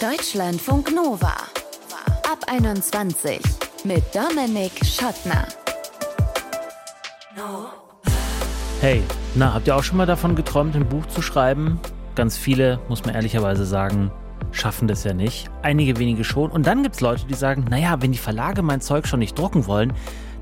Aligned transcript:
Deutschlandfunk 0.00 0.94
Nova. 0.94 1.32
Ab 2.30 2.44
21 2.48 3.40
mit 3.84 4.04
Dominik 4.14 4.72
Schottner. 4.84 5.48
Hey, 8.82 9.02
na, 9.36 9.54
habt 9.54 9.66
ihr 9.66 9.74
auch 9.74 9.82
schon 9.82 9.96
mal 9.96 10.04
davon 10.04 10.34
geträumt, 10.34 10.76
ein 10.76 10.86
Buch 10.86 11.06
zu 11.06 11.22
schreiben? 11.22 11.80
Ganz 12.14 12.36
viele, 12.36 12.78
muss 12.90 13.06
man 13.06 13.14
ehrlicherweise 13.14 13.64
sagen, 13.64 14.12
schaffen 14.52 14.86
das 14.86 15.02
ja 15.04 15.14
nicht. 15.14 15.48
Einige 15.62 15.98
wenige 15.98 16.24
schon. 16.24 16.50
Und 16.50 16.66
dann 16.66 16.82
gibt 16.82 16.96
es 16.96 17.00
Leute, 17.00 17.26
die 17.26 17.34
sagen, 17.34 17.64
naja, 17.70 17.96
wenn 18.00 18.12
die 18.12 18.18
Verlage 18.18 18.60
mein 18.60 18.82
Zeug 18.82 19.06
schon 19.06 19.20
nicht 19.20 19.38
drucken 19.38 19.66
wollen, 19.66 19.94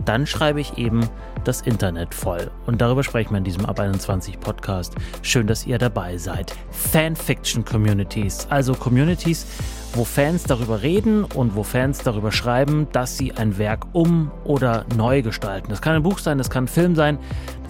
dann 0.09 0.27
schreibe 0.27 0.61
ich 0.61 0.79
eben 0.79 1.09
das 1.45 1.61
Internet 1.61 2.14
voll. 2.14 2.50
Und 2.66 2.80
darüber 2.80 3.03
sprechen 3.03 3.30
wir 3.30 3.39
in 3.39 3.45
diesem 3.45 3.66
Ab 3.66 3.80
21 3.80 4.41
Podcast. 4.41 4.95
Schön, 5.23 5.46
dass 5.46 5.66
ihr 5.66 5.79
dabei 5.79 6.16
seid. 6.16 6.54
Fanfiction 6.71 7.64
Communities, 7.64 8.46
also 8.50 8.75
Communities, 8.75 9.46
wo 9.95 10.04
Fans 10.04 10.45
darüber 10.45 10.82
reden 10.82 11.25
und 11.25 11.54
wo 11.54 11.62
Fans 11.62 11.98
darüber 11.98 12.32
schreiben, 12.32 12.89
dass 12.93 13.17
sie 13.17 13.32
ein 13.32 13.59
Werk 13.59 13.86
um 13.93 14.31
oder 14.45 14.85
neu 14.96 15.22
gestalten. 15.22 15.68
Das 15.71 15.81
kann 15.82 15.95
ein 15.95 16.03
Buch 16.03 16.18
sein, 16.18 16.39
das 16.39 16.50
kann 16.50 16.64
ein 16.64 16.68
Film 16.68 16.95
sein, 16.95 17.18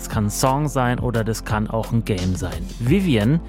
das 0.05 0.13
kann 0.13 0.27
ein 0.27 0.31
Song 0.31 0.69
sein 0.69 0.99
oder 0.99 1.25
das 1.25 1.47
kann 1.47 1.67
auch 1.71 1.91
ein 1.91 2.05
Game 2.05 2.37
sein. 2.37 2.63
Vivian 2.79 3.41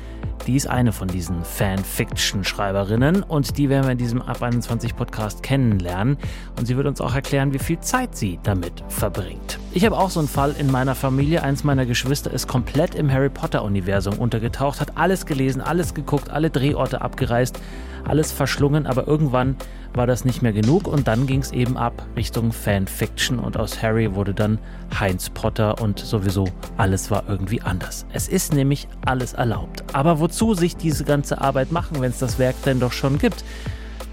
die 0.47 0.55
ist 0.55 0.67
eine 0.67 0.91
von 0.91 1.07
diesen 1.07 1.43
Fanfiction-Schreiberinnen 1.43 3.23
und 3.23 3.57
die 3.57 3.67
werden 3.67 3.85
wir 3.85 3.93
in 3.93 3.97
diesem 3.97 4.21
Ab 4.21 4.43
21 4.43 4.95
Podcast 4.95 5.41
kennenlernen. 5.41 6.17
Und 6.59 6.67
sie 6.67 6.77
wird 6.77 6.85
uns 6.85 7.01
auch 7.01 7.15
erklären, 7.15 7.51
wie 7.53 7.59
viel 7.59 7.79
Zeit 7.79 8.15
sie 8.15 8.39
damit 8.43 8.83
verbringt. 8.87 9.57
Ich 9.71 9.85
habe 9.85 9.97
auch 9.97 10.11
so 10.11 10.19
einen 10.19 10.29
Fall 10.29 10.55
in 10.59 10.69
meiner 10.69 10.93
Familie. 10.93 11.41
Eins 11.41 11.63
meiner 11.63 11.87
Geschwister 11.87 12.31
ist 12.31 12.47
komplett 12.47 12.93
im 12.93 13.11
Harry 13.11 13.29
Potter-Universum 13.29 14.19
untergetaucht, 14.19 14.81
hat 14.81 14.97
alles 14.97 15.25
gelesen, 15.25 15.61
alles 15.61 15.95
geguckt, 15.95 16.29
alle 16.29 16.51
Drehorte 16.51 17.01
abgereist, 17.01 17.59
alles 18.03 18.31
verschlungen, 18.31 18.85
aber 18.85 19.07
irgendwann 19.07 19.55
war 19.95 20.07
das 20.07 20.25
nicht 20.25 20.41
mehr 20.41 20.53
genug 20.53 20.87
und 20.87 21.07
dann 21.07 21.25
ging 21.25 21.41
es 21.41 21.51
eben 21.51 21.77
ab 21.77 22.05
Richtung 22.15 22.51
Fanfiction 22.51 23.39
und 23.39 23.57
aus 23.57 23.81
Harry 23.81 24.13
wurde 24.13 24.33
dann 24.33 24.59
Heinz 24.99 25.29
Potter 25.29 25.81
und 25.81 25.99
sowieso 25.99 26.47
alles 26.77 27.11
war 27.11 27.23
irgendwie 27.27 27.61
anders. 27.61 28.05
Es 28.11 28.27
ist 28.27 28.53
nämlich 28.53 28.87
alles 29.05 29.33
erlaubt. 29.33 29.83
Aber 29.93 30.19
wozu 30.19 30.53
sich 30.53 30.75
diese 30.75 31.05
ganze 31.05 31.41
Arbeit 31.41 31.71
machen, 31.71 32.01
wenn 32.01 32.11
es 32.11 32.19
das 32.19 32.39
Werk 32.39 32.55
denn 32.63 32.79
doch 32.79 32.91
schon 32.91 33.17
gibt? 33.17 33.43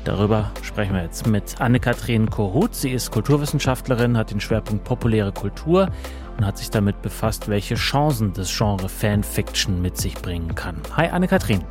Darüber 0.05 0.50
sprechen 0.62 0.94
wir 0.94 1.02
jetzt 1.02 1.27
mit 1.27 1.61
Anne-Kathrin 1.61 2.28
Kohut. 2.28 2.74
Sie 2.74 2.91
ist 2.91 3.12
Kulturwissenschaftlerin, 3.12 4.17
hat 4.17 4.33
den 4.33 4.41
Schwerpunkt 4.41 4.83
populäre 4.84 5.33
Kultur 5.33 5.91
und 6.36 6.46
hat 6.46 6.58
sich 6.58 6.70
damit 6.70 7.02
befasst, 7.02 7.48
welche 7.48 7.77
Chancen 7.77 8.33
das 8.33 8.56
Genre 8.56 8.89
Fanfiction 8.89 9.80
mit 9.80 9.96
sich 9.96 10.14
bringen 10.14 10.55
kann. 10.55 10.77
Hi 10.96 11.08
Anne-Kathrin. 11.08 11.62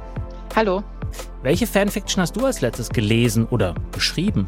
Hallo. 0.55 0.83
Welche 1.43 1.67
Fanfiction 1.67 2.21
hast 2.21 2.35
du 2.35 2.45
als 2.45 2.61
letztes 2.61 2.89
gelesen 2.89 3.47
oder 3.47 3.75
geschrieben? 3.91 4.47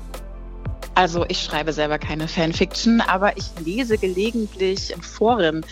Also 0.95 1.25
ich 1.27 1.39
schreibe 1.39 1.73
selber 1.73 1.97
keine 1.97 2.27
Fanfiction, 2.27 3.01
aber 3.01 3.35
ich 3.37 3.45
lese 3.63 3.97
gelegentlich 3.97 4.93
in 4.93 5.01
Foren 5.01 5.65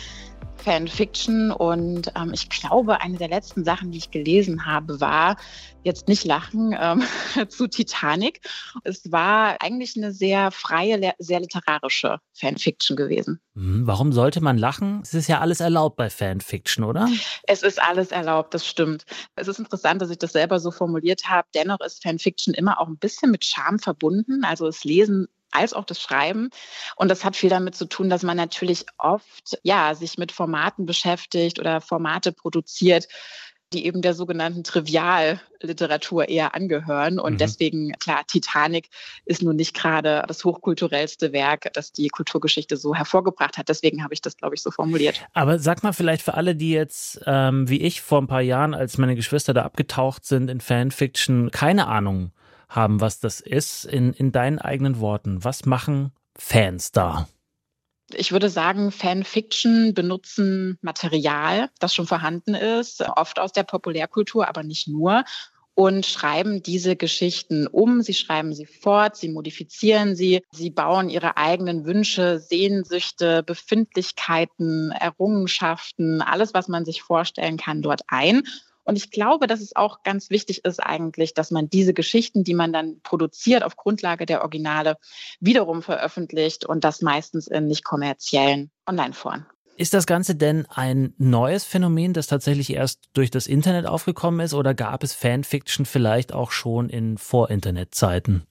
Fanfiction 0.64 1.52
und 1.52 2.12
ähm, 2.16 2.32
ich 2.34 2.50
glaube, 2.50 3.02
eine 3.02 3.18
der 3.18 3.30
letzten 3.30 3.64
Sachen, 3.64 3.92
die 3.92 3.98
ich 3.98 4.12
gelesen 4.12 4.66
habe, 4.66 5.02
war 5.02 5.38
jetzt 5.84 6.08
nicht 6.08 6.24
lachen 6.24 6.76
ähm, 6.80 7.04
zu 7.50 7.68
Titanic. 7.68 8.42
Es 8.84 9.12
war 9.12 9.62
eigentlich 9.62 9.96
eine 9.98 10.12
sehr 10.12 10.52
freie, 10.52 11.14
sehr 11.18 11.40
literarische 11.40 12.20
Fanfiction 12.34 12.96
gewesen. 12.96 13.40
Mhm, 13.56 13.88
warum 13.88 14.14
sollte 14.14 14.42
man 14.42 14.58
lachen? 14.58 15.02
Es 15.02 15.14
ist 15.14 15.28
ja 15.28 15.40
alles 15.40 15.60
erlaubt 15.60 15.96
bei 15.96 16.10
Fanfiction, 16.10 16.84
oder? 16.84 17.10
Es 17.44 17.64
ist 17.64 17.82
alles 17.82 18.12
erlaubt, 18.12 18.54
das 18.54 18.66
stimmt. 18.68 19.06
Es 19.36 19.48
ist 19.48 19.60
interessant, 19.60 20.02
dass 20.02 20.12
ich 20.12 20.20
das 20.20 20.34
selber 20.34 20.60
so 20.60 20.72
formuliert 20.72 21.26
habe. 21.26 21.48
Dennoch 21.56 21.80
ist 21.82 22.04
Fanfiction 22.04 22.54
immer 22.54 22.80
auch 22.80 22.88
ein 22.88 22.98
bisschen 22.98 23.32
mit 23.32 23.46
Charme 23.46 23.80
verbunden. 23.80 24.44
Also 24.44 24.68
es 24.68 24.84
lesen 24.84 25.28
als 25.52 25.74
auch 25.74 25.86
das 25.86 26.02
Schreiben. 26.02 26.50
Und 26.96 27.10
das 27.10 27.24
hat 27.24 27.36
viel 27.36 27.50
damit 27.50 27.76
zu 27.76 27.86
tun, 27.86 28.10
dass 28.10 28.24
man 28.24 28.38
natürlich 28.38 28.86
oft 28.98 29.60
ja 29.64 29.96
sich 29.96 30.18
mit 30.18 30.32
Formaten 30.32 30.86
beschäftigt 30.86 31.60
oder 31.60 31.82
Formate 31.82 32.32
produziert, 32.32 33.08
die 33.74 33.86
eben 33.86 34.02
der 34.02 34.14
sogenannten 34.14 34.64
Trivialliteratur 34.64 36.28
eher 36.28 36.56
angehören. 36.56 37.20
Und 37.20 37.34
mhm. 37.34 37.38
deswegen, 37.38 37.92
klar, 37.94 38.24
Titanic 38.28 38.90
ist 39.26 39.42
nun 39.42 39.56
nicht 39.56 39.74
gerade 39.74 40.24
das 40.28 40.44
hochkulturellste 40.44 41.32
Werk, 41.32 41.72
das 41.74 41.92
die 41.92 42.10
Kulturgeschichte 42.10 42.76
so 42.76 42.94
hervorgebracht 42.94 43.58
hat. 43.58 43.70
Deswegen 43.70 44.04
habe 44.04 44.14
ich 44.14 44.22
das, 44.22 44.36
glaube 44.36 44.56
ich, 44.56 44.62
so 44.62 44.72
formuliert. 44.72 45.26
Aber 45.34 45.60
sag 45.60 45.84
mal 45.84 45.94
vielleicht 45.94 46.22
für 46.22 46.34
alle, 46.34 46.56
die 46.56 46.72
jetzt, 46.72 47.22
ähm, 47.26 47.70
wie 47.70 47.82
ich 47.82 48.02
vor 48.02 48.22
ein 48.22 48.28
paar 48.28 48.42
Jahren, 48.42 48.74
als 48.74 48.98
meine 48.98 49.16
Geschwister 49.16 49.54
da 49.54 49.64
abgetaucht 49.64 50.26
sind 50.26 50.50
in 50.50 50.60
Fanfiction, 50.60 51.52
keine 51.52 51.88
Ahnung 51.88 52.32
haben, 52.76 53.02
was 53.02 53.20
das 53.20 53.40
ist, 53.40 53.86
in, 53.86 54.14
in 54.14 54.32
deinen 54.32 54.60
eigenen 54.60 55.00
Worten. 55.00 55.44
Was 55.44 55.66
machen 55.66 56.12
Fans 56.36 56.92
da? 56.92 57.28
Ich 58.14 58.32
würde 58.32 58.50
sagen, 58.50 58.92
Fanfiction 58.92 59.94
benutzen 59.94 60.78
Material, 60.82 61.70
das 61.80 61.94
schon 61.94 62.08
vorhanden 62.08 62.56
ist, 62.56 63.02
oft 63.16 63.40
aus 63.40 63.54
der 63.54 63.64
Populärkultur, 63.64 64.48
aber 64.48 64.64
nicht 64.64 64.88
nur, 64.88 65.24
und 65.74 66.06
schreiben 66.06 66.62
diese 66.62 66.96
Geschichten 66.96 67.68
um. 67.68 68.02
Sie 68.02 68.14
schreiben 68.14 68.54
sie 68.54 68.66
fort, 68.66 69.16
sie 69.16 69.30
modifizieren 69.30 70.16
sie, 70.16 70.42
sie 70.52 70.70
bauen 70.70 71.10
ihre 71.10 71.38
eigenen 71.38 71.86
Wünsche, 71.86 72.40
Sehnsüchte, 72.40 73.44
Befindlichkeiten, 73.44 74.92
Errungenschaften, 74.92 76.22
alles, 76.22 76.54
was 76.54 76.68
man 76.68 76.86
sich 76.86 77.02
vorstellen 77.02 77.58
kann, 77.58 77.82
dort 77.82 78.02
ein 78.08 78.44
und 78.92 78.98
ich 78.98 79.10
glaube, 79.10 79.48
dass 79.48 79.62
es 79.62 79.74
auch 79.74 80.04
ganz 80.04 80.30
wichtig 80.30 80.66
ist 80.66 80.84
eigentlich, 80.84 81.34
dass 81.34 81.50
man 81.50 81.70
diese 81.70 81.94
Geschichten, 81.94 82.44
die 82.44 82.54
man 82.54 82.74
dann 82.74 83.00
produziert 83.04 83.64
auf 83.64 83.78
Grundlage 83.78 84.26
der 84.26 84.42
Originale, 84.42 84.98
wiederum 85.40 85.82
veröffentlicht 85.82 86.66
und 86.66 86.84
das 86.84 87.02
meistens 87.02 87.48
in 87.48 87.68
nicht 87.68 87.86
kommerziellen 87.86 88.70
Online-Foren. 88.86 89.46
Ist 89.78 89.94
das 89.94 90.06
Ganze 90.06 90.36
denn 90.36 90.66
ein 90.66 91.14
neues 91.18 91.64
Phänomen, 91.64 92.12
das 92.12 92.28
tatsächlich 92.28 92.74
erst 92.74 93.00
durch 93.14 93.32
das 93.32 93.48
Internet 93.48 93.86
aufgekommen 93.86 94.42
ist 94.42 94.54
oder 94.54 94.74
gab 94.74 95.06
es 95.06 95.14
Fanfiction 95.14 95.86
vielleicht 95.86 96.34
auch 96.34 96.52
schon 96.52 96.90
in 96.90 97.18
Vor-Internet-Zeiten? 97.18 98.44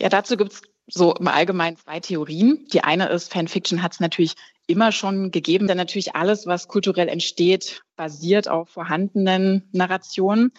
Ja, 0.00 0.08
dazu 0.08 0.36
gibt 0.36 0.50
es 0.50 0.62
so 0.90 1.14
im 1.14 1.28
Allgemeinen 1.28 1.76
zwei 1.76 2.00
Theorien. 2.00 2.66
Die 2.72 2.82
eine 2.82 3.08
ist, 3.08 3.32
Fanfiction 3.32 3.82
hat 3.82 3.92
es 3.92 4.00
natürlich 4.00 4.34
immer 4.66 4.92
schon 4.92 5.30
gegeben, 5.30 5.66
denn 5.66 5.76
natürlich 5.76 6.14
alles, 6.14 6.46
was 6.46 6.68
kulturell 6.68 7.08
entsteht, 7.08 7.82
basiert 7.96 8.48
auf 8.48 8.68
vorhandenen 8.68 9.68
Narrationen. 9.72 10.52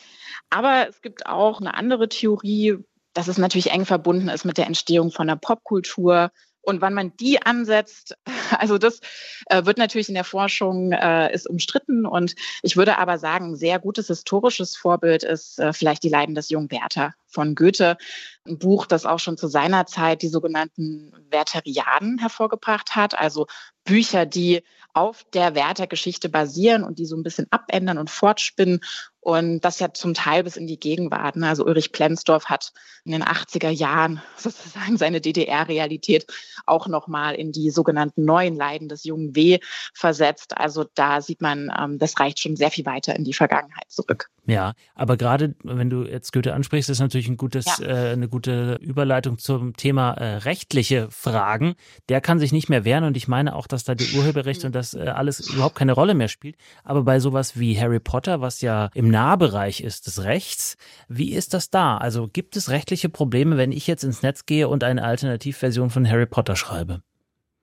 Aber 0.50 0.88
es 0.90 1.02
gibt 1.02 1.26
auch 1.28 1.62
eine 1.62 1.74
andere 1.76 2.10
Theorie, 2.10 2.78
dass 3.14 3.28
es 3.28 3.38
natürlich 3.38 3.72
eng 3.72 3.86
verbunden 3.86 4.30
ist 4.30 4.46
mit 4.46 4.58
der 4.58 4.68
Entstehung 4.68 5.12
von 5.12 5.28
der 5.28 5.36
Popkultur, 5.36 6.32
und 6.64 6.82
wann 6.82 6.94
man 6.94 7.16
die 7.18 7.42
ansetzt, 7.42 8.16
also 8.60 8.78
das 8.78 9.00
äh, 9.48 9.66
wird 9.66 9.78
natürlich 9.78 10.10
in 10.10 10.16
der 10.16 10.24
Forschung 10.24 10.92
äh, 10.92 11.34
ist 11.34 11.48
umstritten. 11.48 12.06
Und 12.06 12.36
ich 12.62 12.78
würde 12.78 12.98
aber 12.98 13.18
sagen, 13.18 13.52
ein 13.52 13.56
sehr 13.56 13.80
gutes 13.80 14.08
historisches 14.08 14.76
Vorbild 14.76 15.24
ist 15.24 15.60
äh, 15.60 15.74
vielleicht 15.74 16.04
die 16.04 16.10
Leiden 16.10 16.36
des 16.36 16.50
jungen 16.50 16.72
Werther 16.72 17.14
von 17.28 17.56
Goethe. 17.56 17.98
Ein 18.46 18.58
Buch, 18.58 18.86
das 18.86 19.06
auch 19.06 19.20
schon 19.20 19.38
zu 19.38 19.48
seiner 19.48 19.86
Zeit 19.86 20.22
die 20.22 20.28
sogenannten 20.28 21.14
Wertheriaden 21.30 22.18
hervorgebracht 22.18 22.96
hat. 22.96 23.18
Also 23.18 23.48
Bücher, 23.84 24.26
die 24.26 24.64
auf 24.94 25.24
der 25.34 25.56
Werther-Geschichte 25.56 26.28
basieren 26.30 26.84
und 26.84 27.00
die 27.00 27.06
so 27.06 27.16
ein 27.16 27.24
bisschen 27.24 27.48
abändern 27.50 27.98
und 27.98 28.10
fortspinnen 28.10 28.82
und 29.22 29.62
das 29.62 29.80
ja 29.80 29.94
zum 29.94 30.14
Teil 30.14 30.44
bis 30.44 30.58
in 30.58 30.68
die 30.68 30.80
Gegenwart. 30.80 31.36
Ne? 31.36 31.48
Also 31.48 31.64
Ulrich 31.64 31.92
Plenzdorf 31.92 32.46
hat 32.46 32.74
in 33.06 33.12
den 33.12 33.24
80er 33.24 33.70
Jahren 33.70 34.22
sozusagen 34.36 34.98
seine 34.98 35.22
DDR-Realität 35.22 36.26
auch 36.66 36.88
nochmal 36.88 37.36
in 37.36 37.52
die 37.52 37.70
sogenannten 37.70 38.26
neuen 38.26 38.41
Leiden 38.50 38.90
des 38.90 39.04
jungen 39.04 39.36
W 39.36 39.60
versetzt. 39.94 40.58
Also 40.58 40.86
da 40.96 41.22
sieht 41.22 41.42
man, 41.42 41.72
ähm, 41.78 41.98
das 42.00 42.20
reicht 42.20 42.40
schon 42.40 42.56
sehr 42.56 42.72
viel 42.72 42.86
weiter 42.86 43.16
in 43.16 43.24
die 43.24 43.34
Vergangenheit 43.34 43.90
zurück. 43.90 44.30
Ja, 44.46 44.74
aber 44.96 45.18
gerade 45.18 45.56
wenn 45.64 45.90
du 45.90 46.04
jetzt 46.04 46.34
Goethe 46.34 46.54
ansprichst, 46.54 46.90
ist 46.90 47.00
natürlich 47.00 47.28
ein 47.28 47.38
gutes, 47.38 47.66
ja. 47.78 47.86
äh, 47.86 48.12
eine 48.12 48.28
gute 48.28 48.80
Überleitung 48.82 49.38
zum 49.38 49.76
Thema 49.78 50.14
äh, 50.14 50.38
rechtliche 50.38 51.10
Fragen. 51.12 51.76
Der 52.10 52.22
kann 52.22 52.40
sich 52.40 52.52
nicht 52.52 52.68
mehr 52.68 52.84
wehren 52.84 53.04
und 53.04 53.16
ich 53.16 53.28
meine 53.28 53.56
auch, 53.56 53.68
dass 53.68 53.84
da 53.84 53.94
die 53.94 54.18
Urheberrechte 54.18 54.66
und 54.66 54.74
das 54.74 54.96
äh, 54.96 55.02
alles 55.02 55.48
überhaupt 55.48 55.76
keine 55.76 55.94
Rolle 55.94 56.16
mehr 56.16 56.28
spielt. 56.28 56.56
Aber 56.84 57.04
bei 57.04 57.20
sowas 57.20 57.60
wie 57.60 57.80
Harry 57.80 58.00
Potter, 58.00 58.42
was 58.42 58.62
ja 58.62 58.90
im 58.96 59.10
Nahbereich 59.10 59.82
ist 59.82 60.08
des 60.08 60.24
Rechts. 60.24 60.76
Wie 61.08 61.34
ist 61.34 61.54
das 61.54 61.70
da? 61.70 61.98
Also 61.98 62.28
gibt 62.28 62.58
es 62.58 62.70
rechtliche 62.70 63.10
Probleme, 63.10 63.58
wenn 63.58 63.72
ich 63.72 63.86
jetzt 63.86 64.04
ins 64.04 64.24
Netz 64.24 64.46
gehe 64.46 64.68
und 64.68 64.84
eine 64.84 65.04
Alternativversion 65.04 65.92
von 65.92 66.10
Harry 66.10 66.26
Potter 66.26 66.56
schreibe? 66.56 67.04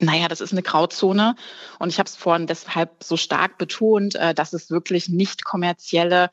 Naja, 0.00 0.28
das 0.28 0.40
ist 0.40 0.52
eine 0.52 0.62
Grauzone 0.62 1.34
und 1.78 1.88
ich 1.88 1.98
habe 1.98 2.08
es 2.08 2.14
vorhin 2.14 2.46
deshalb 2.46 3.02
so 3.02 3.16
stark 3.16 3.58
betont, 3.58 4.14
äh, 4.14 4.32
dass 4.32 4.52
es 4.52 4.70
wirklich 4.70 5.08
nicht 5.08 5.44
kommerzielle 5.44 6.30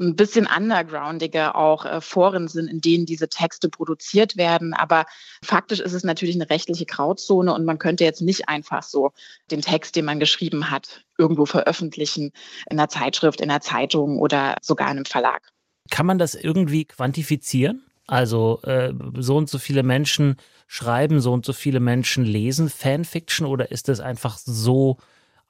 ein 0.00 0.14
bisschen 0.14 0.46
undergroundige 0.46 1.54
auch 1.54 1.84
äh, 1.84 2.00
Foren 2.00 2.48
sind, 2.48 2.68
in 2.68 2.80
denen 2.80 3.06
diese 3.06 3.28
Texte 3.28 3.68
produziert 3.68 4.36
werden. 4.36 4.74
Aber 4.74 5.06
faktisch 5.42 5.80
ist 5.80 5.92
es 5.92 6.04
natürlich 6.04 6.36
eine 6.36 6.50
rechtliche 6.50 6.86
Grauzone 6.86 7.52
und 7.52 7.64
man 7.64 7.78
könnte 7.78 8.04
jetzt 8.04 8.22
nicht 8.22 8.48
einfach 8.48 8.82
so 8.82 9.12
den 9.50 9.60
Text, 9.60 9.96
den 9.96 10.04
man 10.04 10.20
geschrieben 10.20 10.70
hat, 10.70 11.04
irgendwo 11.16 11.46
veröffentlichen 11.46 12.32
in 12.70 12.78
einer 12.78 12.88
Zeitschrift, 12.88 13.40
in 13.40 13.50
einer 13.50 13.60
Zeitung 13.60 14.20
oder 14.20 14.56
sogar 14.62 14.88
in 14.88 14.98
einem 14.98 15.04
Verlag. 15.04 15.48
Kann 15.90 16.06
man 16.06 16.18
das 16.18 16.34
irgendwie 16.34 16.84
quantifizieren? 16.84 17.87
Also 18.08 18.60
äh, 18.62 18.92
so 19.18 19.36
und 19.36 19.48
so 19.48 19.58
viele 19.58 19.84
Menschen 19.84 20.36
schreiben, 20.66 21.20
so 21.20 21.32
und 21.32 21.44
so 21.44 21.52
viele 21.52 21.78
Menschen 21.78 22.24
lesen 22.24 22.70
Fanfiction 22.70 23.46
oder 23.46 23.70
ist 23.70 23.88
es 23.88 24.00
einfach 24.00 24.38
so 24.38 24.96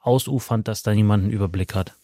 ausufernd, 0.01 0.69
dass 0.69 0.83
da 0.83 0.93
niemand 0.93 1.25
einen 1.25 1.33
Überblick 1.33 1.75
hat? 1.75 1.95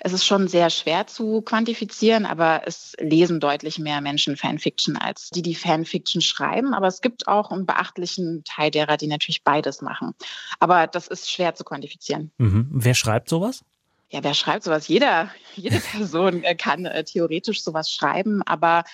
Es 0.00 0.12
ist 0.12 0.26
schon 0.26 0.46
sehr 0.48 0.70
schwer 0.70 1.06
zu 1.06 1.40
quantifizieren, 1.42 2.26
aber 2.26 2.62
es 2.66 2.94
lesen 2.98 3.40
deutlich 3.40 3.78
mehr 3.78 4.00
Menschen 4.00 4.36
Fanfiction 4.36 4.96
als 4.96 5.30
die, 5.30 5.42
die 5.42 5.54
Fanfiction 5.54 6.20
schreiben. 6.20 6.74
Aber 6.74 6.86
es 6.86 7.00
gibt 7.00 7.26
auch 7.26 7.50
einen 7.50 7.64
beachtlichen 7.64 8.44
Teil 8.44 8.70
derer, 8.70 8.96
die 8.98 9.06
natürlich 9.06 9.42
beides 9.42 9.80
machen. 9.80 10.14
Aber 10.58 10.86
das 10.86 11.08
ist 11.08 11.30
schwer 11.30 11.54
zu 11.54 11.64
quantifizieren. 11.64 12.30
Mhm. 12.38 12.68
Wer 12.70 12.94
schreibt 12.94 13.28
sowas? 13.28 13.64
Ja, 14.10 14.22
wer 14.22 14.34
schreibt 14.34 14.64
sowas? 14.64 14.88
Jeder, 14.88 15.30
jede 15.54 15.80
Person 15.92 16.42
kann 16.58 16.84
äh, 16.84 17.04
theoretisch 17.04 17.62
sowas 17.62 17.90
schreiben, 17.90 18.42
aber 18.42 18.84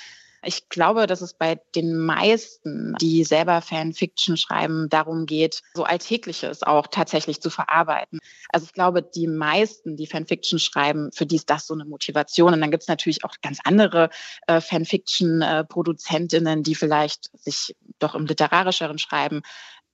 ich 0.43 0.69
glaube, 0.69 1.07
dass 1.07 1.21
es 1.21 1.35
bei 1.35 1.61
den 1.75 1.99
meisten, 1.99 2.95
die 3.01 3.25
selber 3.25 3.61
Fanfiction 3.61 4.37
schreiben, 4.37 4.89
darum 4.89 5.27
geht, 5.27 5.63
so 5.75 5.85
Alltägliches 5.85 6.63
auch 6.63 6.87
tatsächlich 6.87 7.41
zu 7.41 7.51
verarbeiten. 7.51 8.21
Also 8.51 8.65
ich 8.65 8.73
glaube, 8.73 9.03
die 9.03 9.27
meisten, 9.27 9.97
die 9.97 10.07
Fanfiction 10.07 10.59
schreiben, 10.59 11.11
für 11.13 11.27
die 11.27 11.37
ist 11.37 11.51
das 11.51 11.67
so 11.67 11.75
eine 11.75 11.85
Motivation. 11.85 12.55
Und 12.55 12.61
dann 12.61 12.71
gibt 12.71 12.85
es 12.85 12.89
natürlich 12.89 13.25
auch 13.25 13.35
ganz 13.43 13.59
andere 13.65 14.11
äh, 14.47 14.61
Fanfiction-Produzentinnen, 14.61 16.63
die 16.63 16.75
vielleicht 16.75 17.31
sich 17.39 17.77
doch 17.99 18.15
im 18.15 18.27
literarischeren 18.27 18.99
Schreiben 18.99 19.43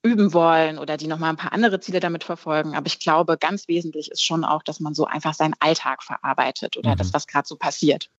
üben 0.03 0.33
wollen 0.33 0.79
oder 0.79 0.95
die 0.95 1.07
nochmal 1.07 1.31
ein 1.31 1.37
paar 1.37 1.53
andere 1.53 1.79
Ziele 1.79 1.99
damit 1.99 2.23
verfolgen. 2.23 2.75
Aber 2.75 2.87
ich 2.87 2.99
glaube, 2.99 3.37
ganz 3.37 3.67
wesentlich 3.67 4.11
ist 4.11 4.23
schon 4.23 4.45
auch, 4.45 4.63
dass 4.63 4.79
man 4.79 4.93
so 4.93 5.05
einfach 5.05 5.33
seinen 5.33 5.55
Alltag 5.59 6.03
verarbeitet 6.03 6.77
oder 6.77 6.91
mhm. 6.91 6.97
das, 6.97 7.13
was 7.13 7.27
gerade 7.27 7.47
so 7.47 7.55
passiert. 7.55 8.09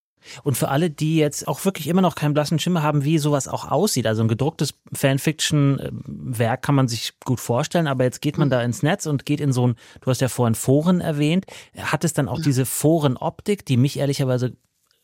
Und 0.42 0.56
für 0.56 0.68
alle, 0.68 0.90
die 0.90 1.16
jetzt 1.16 1.48
auch 1.48 1.64
wirklich 1.64 1.88
immer 1.88 2.02
noch 2.02 2.14
keinen 2.14 2.34
blassen 2.34 2.58
Schimmer 2.58 2.82
haben, 2.82 3.04
wie 3.04 3.18
sowas 3.18 3.48
auch 3.48 3.70
aussieht, 3.70 4.06
also 4.06 4.22
ein 4.22 4.28
gedrucktes 4.28 4.74
Fanfiction-Werk 4.92 6.62
kann 6.62 6.74
man 6.74 6.88
sich 6.88 7.12
gut 7.24 7.40
vorstellen, 7.40 7.86
aber 7.86 8.04
jetzt 8.04 8.20
geht 8.20 8.38
man 8.38 8.50
da 8.50 8.62
ins 8.62 8.82
Netz 8.82 9.06
und 9.06 9.26
geht 9.26 9.40
in 9.40 9.52
so 9.52 9.68
ein, 9.68 9.76
du 10.00 10.10
hast 10.10 10.20
ja 10.20 10.28
vorhin 10.28 10.54
Foren 10.54 11.00
erwähnt, 11.00 11.46
hat 11.76 12.04
es 12.04 12.12
dann 12.12 12.28
auch 12.28 12.40
diese 12.40 12.66
Forenoptik, 12.66 13.64
die 13.64 13.76
mich 13.76 13.98
ehrlicherweise 13.98 14.56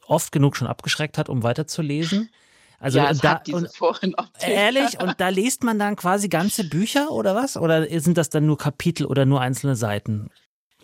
oft 0.07 0.33
genug 0.33 0.57
schon 0.57 0.69
abgeschreckt 0.69 1.19
hat, 1.19 1.29
um 1.29 1.43
weiterzulesen? 1.43 2.31
Also 2.81 2.99
ja, 2.99 3.15
da, 3.15 3.41
und, 3.51 3.71
ehrlich, 4.41 5.01
und 5.03 5.15
da 5.19 5.29
liest 5.29 5.65
man 5.65 5.79
dann 5.79 5.97
quasi 5.97 6.29
ganze 6.29 6.65
Bücher 6.65 7.11
oder 7.11 7.35
was? 7.35 7.57
Oder 7.57 7.87
sind 8.01 8.19
das 8.19 8.29
dann 8.29 8.47
nur 8.47 8.59
Kapitel 8.59 9.07
oder 9.07 9.25
nur 9.25 9.41
einzelne 9.41 9.75
Seiten? 9.77 10.31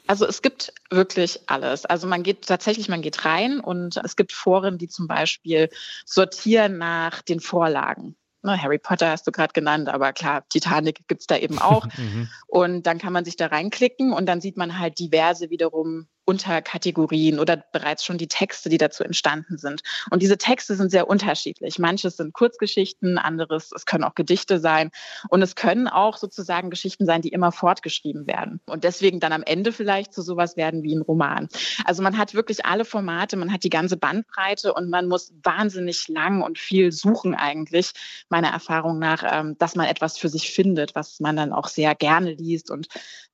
Also 0.06 0.26
es 0.26 0.43
gibt 0.43 0.73
wirklich 0.91 1.41
alles. 1.47 1.87
Also 1.87 2.06
man 2.06 2.23
geht 2.23 2.47
tatsächlich, 2.47 2.88
man 2.88 3.02
geht 3.02 3.25
rein 3.25 3.61
und 3.61 3.97
es 3.97 4.17
gibt 4.17 4.32
Foren, 4.32 4.79
die 4.79 4.88
zum 4.88 5.06
Beispiel 5.06 5.69
sortieren 6.05 6.79
nach 6.79 7.23
den 7.23 7.41
Vorlagen. 7.41 8.17
Ne, 8.43 8.61
Harry 8.61 8.79
Potter 8.79 9.11
hast 9.11 9.26
du 9.26 9.32
gerade 9.32 9.52
genannt, 9.52 9.88
aber 9.88 10.12
klar, 10.14 10.44
Titanic 10.49 11.06
gibt's 11.08 11.26
da 11.26 11.37
eben 11.37 11.58
auch. 11.58 11.87
Mhm. 11.97 12.29
Und 12.47 12.87
dann 12.87 12.99
kann 12.99 13.12
man 13.12 13.25
sich 13.25 13.37
da 13.37 13.47
reinklicken 13.47 14.12
und 14.12 14.26
dann 14.26 14.41
sieht 14.41 14.56
man 14.56 14.79
halt 14.79 14.99
diverse 14.99 15.50
wiederum 15.50 16.08
Unterkategorien 16.30 17.40
oder 17.40 17.56
bereits 17.56 18.04
schon 18.04 18.16
die 18.16 18.28
Texte, 18.28 18.68
die 18.68 18.78
dazu 18.78 19.02
entstanden 19.02 19.58
sind. 19.58 19.82
Und 20.12 20.22
diese 20.22 20.38
Texte 20.38 20.76
sind 20.76 20.92
sehr 20.92 21.08
unterschiedlich. 21.08 21.80
Manches 21.80 22.18
sind 22.18 22.32
Kurzgeschichten, 22.34 23.18
anderes, 23.18 23.72
es 23.74 23.84
können 23.84 24.04
auch 24.04 24.14
Gedichte 24.14 24.60
sein 24.60 24.92
und 25.28 25.42
es 25.42 25.56
können 25.56 25.88
auch 25.88 26.18
sozusagen 26.18 26.70
Geschichten 26.70 27.04
sein, 27.04 27.20
die 27.20 27.30
immer 27.30 27.50
fortgeschrieben 27.50 28.28
werden 28.28 28.60
und 28.66 28.84
deswegen 28.84 29.18
dann 29.18 29.32
am 29.32 29.42
Ende 29.42 29.72
vielleicht 29.72 30.14
zu 30.14 30.22
sowas 30.22 30.56
werden 30.56 30.84
wie 30.84 30.94
ein 30.94 31.02
Roman. 31.02 31.48
Also 31.84 32.00
man 32.00 32.16
hat 32.16 32.34
wirklich 32.34 32.64
alle 32.64 32.84
Formate, 32.84 33.36
man 33.36 33.52
hat 33.52 33.64
die 33.64 33.70
ganze 33.70 33.96
Bandbreite 33.96 34.72
und 34.72 34.88
man 34.88 35.08
muss 35.08 35.32
wahnsinnig 35.42 36.06
lang 36.06 36.42
und 36.42 36.58
viel 36.58 36.92
suchen 36.92 37.34
eigentlich, 37.34 37.90
meiner 38.28 38.50
Erfahrung 38.50 39.00
nach, 39.00 39.24
ähm, 39.26 39.56
dass 39.58 39.74
man 39.74 39.86
etwas 39.86 40.16
für 40.16 40.28
sich 40.28 40.52
findet, 40.52 40.94
was 40.94 41.18
man 41.18 41.34
dann 41.34 41.52
auch 41.52 41.66
sehr 41.66 41.96
gerne 41.96 42.34
liest 42.34 42.70
und 42.70 42.86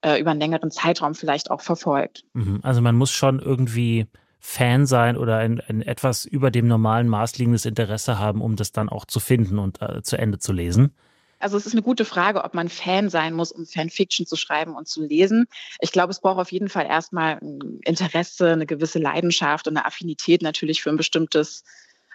äh, 0.02 0.20
über 0.20 0.30
einen 0.30 0.40
längeren 0.40 0.70
Zeitraum 0.70 1.14
vielleicht 1.14 1.50
auch 1.50 1.60
verfolgt. 1.60 2.24
Mhm. 2.32 2.60
Also 2.62 2.80
man 2.86 2.94
muss 2.94 3.10
schon 3.10 3.40
irgendwie 3.40 4.06
Fan 4.38 4.86
sein 4.86 5.16
oder 5.16 5.38
ein, 5.38 5.60
ein 5.60 5.82
etwas 5.82 6.24
über 6.24 6.52
dem 6.52 6.68
normalen 6.68 7.08
Maß 7.08 7.36
liegendes 7.36 7.66
Interesse 7.66 8.20
haben, 8.20 8.40
um 8.40 8.54
das 8.54 8.70
dann 8.70 8.88
auch 8.88 9.04
zu 9.04 9.18
finden 9.18 9.58
und 9.58 9.82
äh, 9.82 10.02
zu 10.02 10.16
Ende 10.16 10.38
zu 10.38 10.52
lesen. 10.52 10.94
Also 11.40 11.56
es 11.56 11.66
ist 11.66 11.72
eine 11.72 11.82
gute 11.82 12.04
Frage, 12.04 12.44
ob 12.44 12.54
man 12.54 12.68
Fan 12.68 13.10
sein 13.10 13.34
muss, 13.34 13.50
um 13.50 13.66
Fanfiction 13.66 14.24
zu 14.24 14.36
schreiben 14.36 14.76
und 14.76 14.86
zu 14.86 15.02
lesen. 15.02 15.46
Ich 15.80 15.90
glaube, 15.90 16.12
es 16.12 16.20
braucht 16.20 16.38
auf 16.38 16.52
jeden 16.52 16.68
Fall 16.68 16.86
erstmal 16.86 17.38
ein 17.42 17.80
Interesse, 17.84 18.52
eine 18.52 18.66
gewisse 18.66 19.00
Leidenschaft 19.00 19.66
und 19.66 19.76
eine 19.76 19.84
Affinität 19.84 20.42
natürlich 20.42 20.80
für 20.80 20.90
ein 20.90 20.96
bestimmtes 20.96 21.64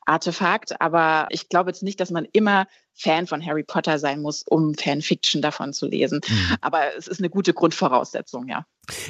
Artefakt. 0.05 0.81
Aber 0.81 1.27
ich 1.29 1.49
glaube 1.49 1.69
jetzt 1.69 1.83
nicht, 1.83 1.99
dass 1.99 2.11
man 2.11 2.25
immer 2.31 2.67
Fan 2.93 3.27
von 3.27 3.45
Harry 3.45 3.63
Potter 3.63 3.99
sein 3.99 4.21
muss, 4.21 4.43
um 4.43 4.75
Fanfiction 4.75 5.41
davon 5.41 5.73
zu 5.73 5.87
lesen. 5.87 6.21
Mhm. 6.27 6.57
Aber 6.61 6.95
es 6.97 7.07
ist 7.07 7.19
eine 7.19 7.29
gute 7.29 7.53
Grundvoraussetzung, 7.53 8.47
ja. 8.47 8.65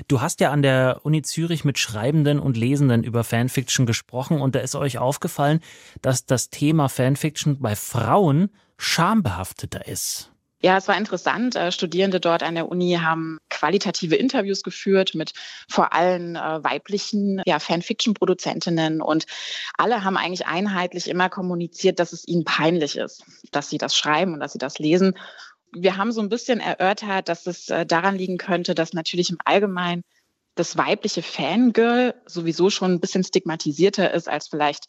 Du 0.08 0.22
hast 0.22 0.40
ja 0.40 0.52
an 0.52 0.62
der 0.62 1.02
Uni 1.04 1.22
Zürich 1.22 1.66
mit 1.66 1.80
Schreibenden 1.80 2.40
und 2.40 2.58
Lesenden 2.58 3.04
über 3.04 3.24
Fanfiction 3.24 3.86
gesprochen 3.86 4.42
und 4.42 4.56
da 4.56 4.60
ist 4.60 4.76
euch 4.76 4.98
aufgefallen, 4.98 5.62
dass 6.02 6.26
das 6.26 6.50
Thema 6.50 6.90
Fanfiction 6.90 7.60
bei 7.60 7.76
Frauen 7.76 8.50
schambehafteter 8.78 9.88
ist. 9.88 10.31
Ja, 10.64 10.78
es 10.78 10.88
war 10.88 10.96
interessant. 10.96 11.56
Äh, 11.56 11.72
Studierende 11.72 12.20
dort 12.20 12.44
an 12.44 12.54
der 12.54 12.70
Uni 12.70 13.00
haben 13.02 13.40
qualitative 13.50 14.16
Interviews 14.16 14.62
geführt 14.62 15.16
mit 15.16 15.34
vor 15.68 15.94
allem 15.94 16.36
äh, 16.36 16.64
weiblichen 16.64 17.42
ja, 17.46 17.58
Fanfiction-Produzentinnen 17.58 19.02
und 19.02 19.26
alle 19.78 20.04
haben 20.04 20.18
eigentlich 20.18 20.46
einheitlich 20.46 21.10
immer 21.10 21.30
kommuniziert, 21.30 22.00
dass 22.00 22.14
es 22.14 22.28
ihnen 22.28 22.44
peinlich 22.44 22.96
ist, 22.96 23.24
dass 23.52 23.70
sie 23.70 23.80
das 23.80 23.96
schreiben 23.96 24.34
und 24.34 24.40
dass 24.40 24.54
sie 24.54 24.60
das 24.60 24.78
lesen. 24.78 25.18
Wir 25.74 25.98
haben 25.98 26.12
so 26.12 26.22
ein 26.22 26.30
bisschen 26.30 26.60
erörtert, 26.60 27.28
dass 27.28 27.48
es 27.48 27.70
äh, 27.70 27.86
daran 27.86 28.16
liegen 28.16 28.38
könnte, 28.38 28.76
dass 28.76 28.94
natürlich 28.94 29.32
im 29.32 29.38
Allgemeinen 29.46 30.04
das 30.56 30.78
weibliche 30.78 31.24
Fangirl 31.24 32.14
sowieso 32.26 32.70
schon 32.70 32.92
ein 32.92 33.00
bisschen 33.00 33.24
stigmatisierter 33.24 34.14
ist 34.14 34.28
als 34.28 34.50
vielleicht 34.50 34.86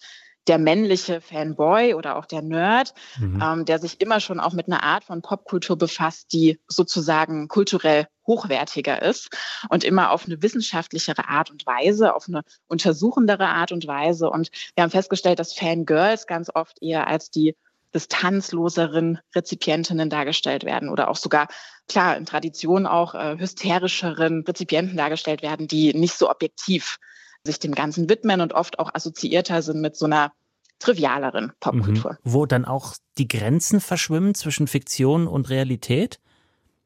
der 0.48 0.58
männliche 0.58 1.20
Fanboy 1.20 1.94
oder 1.94 2.16
auch 2.16 2.26
der 2.26 2.42
Nerd, 2.42 2.94
mhm. 3.18 3.42
ähm, 3.42 3.64
der 3.64 3.78
sich 3.78 4.00
immer 4.00 4.20
schon 4.20 4.40
auch 4.40 4.52
mit 4.52 4.66
einer 4.66 4.82
Art 4.82 5.04
von 5.04 5.22
Popkultur 5.22 5.76
befasst, 5.76 6.32
die 6.32 6.58
sozusagen 6.66 7.48
kulturell 7.48 8.08
hochwertiger 8.26 9.02
ist 9.02 9.30
und 9.68 9.84
immer 9.84 10.10
auf 10.10 10.26
eine 10.26 10.42
wissenschaftlichere 10.42 11.28
Art 11.28 11.50
und 11.50 11.66
Weise, 11.66 12.14
auf 12.14 12.28
eine 12.28 12.42
untersuchendere 12.68 13.48
Art 13.48 13.72
und 13.72 13.86
Weise. 13.86 14.30
Und 14.30 14.50
wir 14.74 14.82
haben 14.82 14.90
festgestellt, 14.90 15.38
dass 15.38 15.54
Fangirls 15.54 16.26
ganz 16.26 16.50
oft 16.52 16.82
eher 16.82 17.06
als 17.06 17.30
die 17.30 17.56
distanzloseren 17.94 19.18
Rezipientinnen 19.34 20.08
dargestellt 20.08 20.64
werden 20.64 20.88
oder 20.88 21.08
auch 21.08 21.16
sogar, 21.16 21.48
klar, 21.88 22.16
in 22.16 22.24
Tradition 22.24 22.86
auch 22.86 23.14
äh, 23.14 23.36
hysterischeren 23.38 24.44
Rezipienten 24.44 24.96
dargestellt 24.96 25.42
werden, 25.42 25.68
die 25.68 25.92
nicht 25.92 26.16
so 26.16 26.30
objektiv 26.30 26.98
sich 27.44 27.58
dem 27.58 27.74
Ganzen 27.74 28.08
widmen 28.08 28.40
und 28.40 28.52
oft 28.52 28.78
auch 28.78 28.94
assoziierter 28.94 29.62
sind 29.62 29.80
mit 29.80 29.96
so 29.96 30.06
einer 30.06 30.32
trivialeren 30.78 31.52
Popkultur. 31.60 32.12
Mhm. 32.12 32.18
Wo 32.24 32.46
dann 32.46 32.64
auch 32.64 32.94
die 33.18 33.28
Grenzen 33.28 33.80
verschwimmen 33.80 34.34
zwischen 34.34 34.66
Fiktion 34.66 35.26
und 35.26 35.48
Realität? 35.48 36.18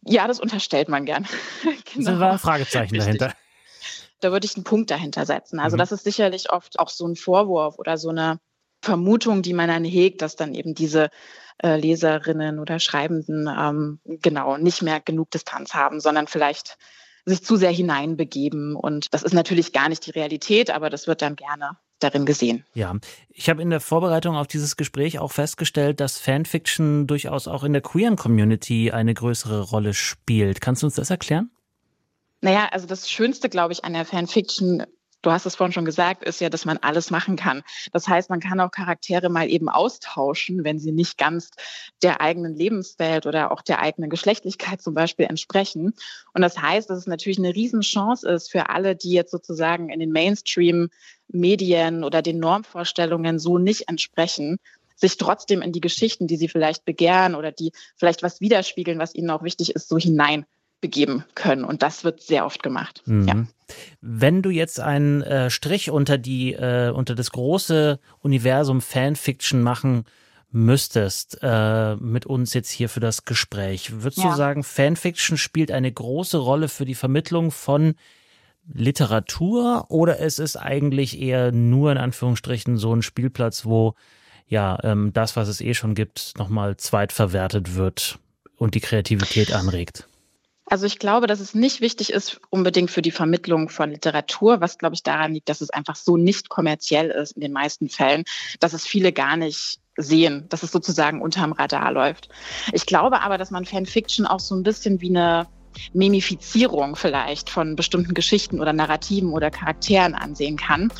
Ja, 0.02 0.28
das 0.28 0.40
unterstellt 0.40 0.88
man 0.88 1.04
gern. 1.04 1.26
genau. 1.94 2.10
Das 2.10 2.20
war 2.20 2.32
ein 2.32 2.38
Fragezeichen 2.38 2.94
Richtig. 2.94 3.18
dahinter. 3.18 3.38
Da 4.20 4.32
würde 4.32 4.46
ich 4.46 4.54
einen 4.54 4.64
Punkt 4.64 4.90
dahinter 4.90 5.26
setzen. 5.26 5.58
Also 5.58 5.76
mhm. 5.76 5.78
das 5.78 5.92
ist 5.92 6.04
sicherlich 6.04 6.50
oft 6.50 6.78
auch 6.78 6.88
so 6.88 7.06
ein 7.06 7.16
Vorwurf 7.16 7.78
oder 7.78 7.98
so 7.98 8.10
eine 8.10 8.38
Vermutung, 8.82 9.42
die 9.42 9.52
man 9.52 9.68
dann 9.68 9.84
hegt, 9.84 10.22
dass 10.22 10.36
dann 10.36 10.54
eben 10.54 10.74
diese 10.74 11.10
äh, 11.62 11.76
Leserinnen 11.76 12.58
oder 12.58 12.78
Schreibenden 12.78 13.48
ähm, 13.48 14.00
genau 14.04 14.56
nicht 14.58 14.82
mehr 14.82 15.00
genug 15.00 15.30
Distanz 15.30 15.74
haben, 15.74 16.00
sondern 16.00 16.28
vielleicht 16.28 16.78
sich 17.26 17.44
zu 17.44 17.56
sehr 17.56 17.72
hineinbegeben. 17.72 18.76
Und 18.76 19.12
das 19.12 19.22
ist 19.22 19.34
natürlich 19.34 19.72
gar 19.72 19.88
nicht 19.88 20.06
die 20.06 20.12
Realität, 20.12 20.70
aber 20.70 20.88
das 20.88 21.06
wird 21.06 21.22
dann 21.22 21.36
gerne 21.36 21.76
darin 21.98 22.24
gesehen. 22.24 22.64
Ja, 22.74 22.94
ich 23.28 23.48
habe 23.50 23.62
in 23.62 23.70
der 23.70 23.80
Vorbereitung 23.80 24.36
auf 24.36 24.46
dieses 24.46 24.76
Gespräch 24.76 25.18
auch 25.18 25.32
festgestellt, 25.32 26.00
dass 26.00 26.18
Fanfiction 26.18 27.06
durchaus 27.06 27.48
auch 27.48 27.64
in 27.64 27.72
der 27.72 27.82
queeren 27.82 28.16
Community 28.16 28.92
eine 28.92 29.12
größere 29.12 29.60
Rolle 29.62 29.92
spielt. 29.92 30.60
Kannst 30.60 30.82
du 30.82 30.86
uns 30.86 30.94
das 30.94 31.10
erklären? 31.10 31.50
Naja, 32.42 32.68
also 32.70 32.86
das 32.86 33.10
Schönste, 33.10 33.48
glaube 33.48 33.72
ich, 33.72 33.84
an 33.84 33.94
der 33.94 34.04
Fanfiction 34.04 34.84
du 35.26 35.32
hast 35.32 35.44
es 35.44 35.56
vorhin 35.56 35.72
schon 35.72 35.84
gesagt, 35.84 36.24
ist 36.24 36.40
ja, 36.40 36.48
dass 36.48 36.64
man 36.64 36.78
alles 36.78 37.10
machen 37.10 37.34
kann. 37.34 37.62
Das 37.92 38.06
heißt, 38.06 38.30
man 38.30 38.38
kann 38.38 38.60
auch 38.60 38.70
Charaktere 38.70 39.28
mal 39.28 39.50
eben 39.50 39.68
austauschen, 39.68 40.62
wenn 40.62 40.78
sie 40.78 40.92
nicht 40.92 41.18
ganz 41.18 41.50
der 42.02 42.20
eigenen 42.20 42.54
Lebenswelt 42.54 43.26
oder 43.26 43.50
auch 43.50 43.62
der 43.62 43.80
eigenen 43.80 44.08
Geschlechtlichkeit 44.08 44.80
zum 44.80 44.94
Beispiel 44.94 45.26
entsprechen. 45.26 45.94
Und 46.32 46.42
das 46.42 46.62
heißt, 46.62 46.88
dass 46.88 46.98
es 46.98 47.06
natürlich 47.08 47.38
eine 47.38 47.54
Riesenchance 47.54 48.28
ist 48.28 48.52
für 48.52 48.68
alle, 48.68 48.94
die 48.94 49.10
jetzt 49.10 49.32
sozusagen 49.32 49.88
in 49.90 49.98
den 49.98 50.12
Mainstream-Medien 50.12 52.04
oder 52.04 52.22
den 52.22 52.38
Normvorstellungen 52.38 53.40
so 53.40 53.58
nicht 53.58 53.88
entsprechen, 53.88 54.58
sich 54.94 55.16
trotzdem 55.16 55.60
in 55.60 55.72
die 55.72 55.80
Geschichten, 55.80 56.28
die 56.28 56.36
sie 56.36 56.48
vielleicht 56.48 56.84
begehren 56.84 57.34
oder 57.34 57.50
die 57.50 57.72
vielleicht 57.96 58.22
was 58.22 58.40
widerspiegeln, 58.40 58.98
was 58.98 59.14
ihnen 59.14 59.30
auch 59.30 59.42
wichtig 59.42 59.74
ist, 59.74 59.88
so 59.88 59.98
hinein 59.98 60.46
begeben 60.86 61.24
können. 61.34 61.64
Und 61.64 61.82
das 61.82 62.04
wird 62.04 62.22
sehr 62.22 62.46
oft 62.46 62.62
gemacht. 62.62 63.02
Mhm. 63.06 63.26
Ja. 63.26 63.46
Wenn 64.00 64.40
du 64.40 64.50
jetzt 64.50 64.78
einen 64.78 65.20
äh, 65.22 65.50
Strich 65.50 65.90
unter 65.90 66.16
die, 66.16 66.52
äh, 66.52 66.90
unter 66.90 67.16
das 67.16 67.32
große 67.32 67.98
Universum 68.20 68.80
Fanfiction 68.80 69.62
machen 69.62 70.04
müsstest 70.52 71.38
äh, 71.42 71.96
mit 71.96 72.24
uns 72.24 72.54
jetzt 72.54 72.70
hier 72.70 72.88
für 72.88 73.00
das 73.00 73.24
Gespräch, 73.24 74.00
würdest 74.00 74.22
ja. 74.22 74.30
du 74.30 74.36
sagen, 74.36 74.62
Fanfiction 74.62 75.36
spielt 75.36 75.72
eine 75.72 75.90
große 75.90 76.38
Rolle 76.38 76.68
für 76.68 76.84
die 76.84 76.94
Vermittlung 76.94 77.50
von 77.50 77.96
Literatur 78.72 79.86
oder 79.88 80.20
es 80.20 80.38
ist 80.38 80.54
eigentlich 80.54 81.20
eher 81.20 81.50
nur 81.50 81.90
in 81.90 81.98
Anführungsstrichen 81.98 82.76
so 82.76 82.94
ein 82.94 83.02
Spielplatz, 83.02 83.64
wo 83.64 83.94
ja 84.46 84.78
ähm, 84.84 85.12
das, 85.12 85.34
was 85.34 85.48
es 85.48 85.60
eh 85.60 85.74
schon 85.74 85.96
gibt, 85.96 86.34
nochmal 86.38 86.76
zweitverwertet 86.76 87.74
wird 87.74 88.20
und 88.56 88.76
die 88.76 88.80
Kreativität 88.80 89.52
anregt? 89.52 90.06
Also 90.68 90.84
ich 90.86 90.98
glaube, 90.98 91.28
dass 91.28 91.38
es 91.38 91.54
nicht 91.54 91.80
wichtig 91.80 92.12
ist 92.12 92.40
unbedingt 92.50 92.90
für 92.90 93.02
die 93.02 93.12
Vermittlung 93.12 93.68
von 93.68 93.90
Literatur, 93.90 94.60
was 94.60 94.78
glaube 94.78 94.96
ich 94.96 95.04
daran 95.04 95.32
liegt, 95.32 95.48
dass 95.48 95.60
es 95.60 95.70
einfach 95.70 95.94
so 95.94 96.16
nicht 96.16 96.48
kommerziell 96.48 97.10
ist 97.10 97.32
in 97.32 97.40
den 97.40 97.52
meisten 97.52 97.88
Fällen, 97.88 98.24
dass 98.58 98.72
es 98.72 98.84
viele 98.84 99.12
gar 99.12 99.36
nicht 99.36 99.78
sehen, 99.96 100.46
dass 100.48 100.64
es 100.64 100.72
sozusagen 100.72 101.22
unterm 101.22 101.52
Radar 101.52 101.92
läuft. 101.92 102.28
Ich 102.72 102.84
glaube 102.84 103.22
aber, 103.22 103.38
dass 103.38 103.50
man 103.50 103.64
Fanfiction 103.64 104.26
auch 104.26 104.40
so 104.40 104.56
ein 104.56 104.64
bisschen 104.64 105.00
wie 105.00 105.10
eine 105.10 105.46
Memifizierung 105.92 106.96
vielleicht 106.96 107.50
von 107.50 107.76
bestimmten 107.76 108.14
Geschichten 108.14 108.60
oder 108.60 108.72
Narrativen 108.72 109.32
oder 109.32 109.50
Charakteren 109.50 110.14
ansehen 110.14 110.56
kann. 110.56 110.90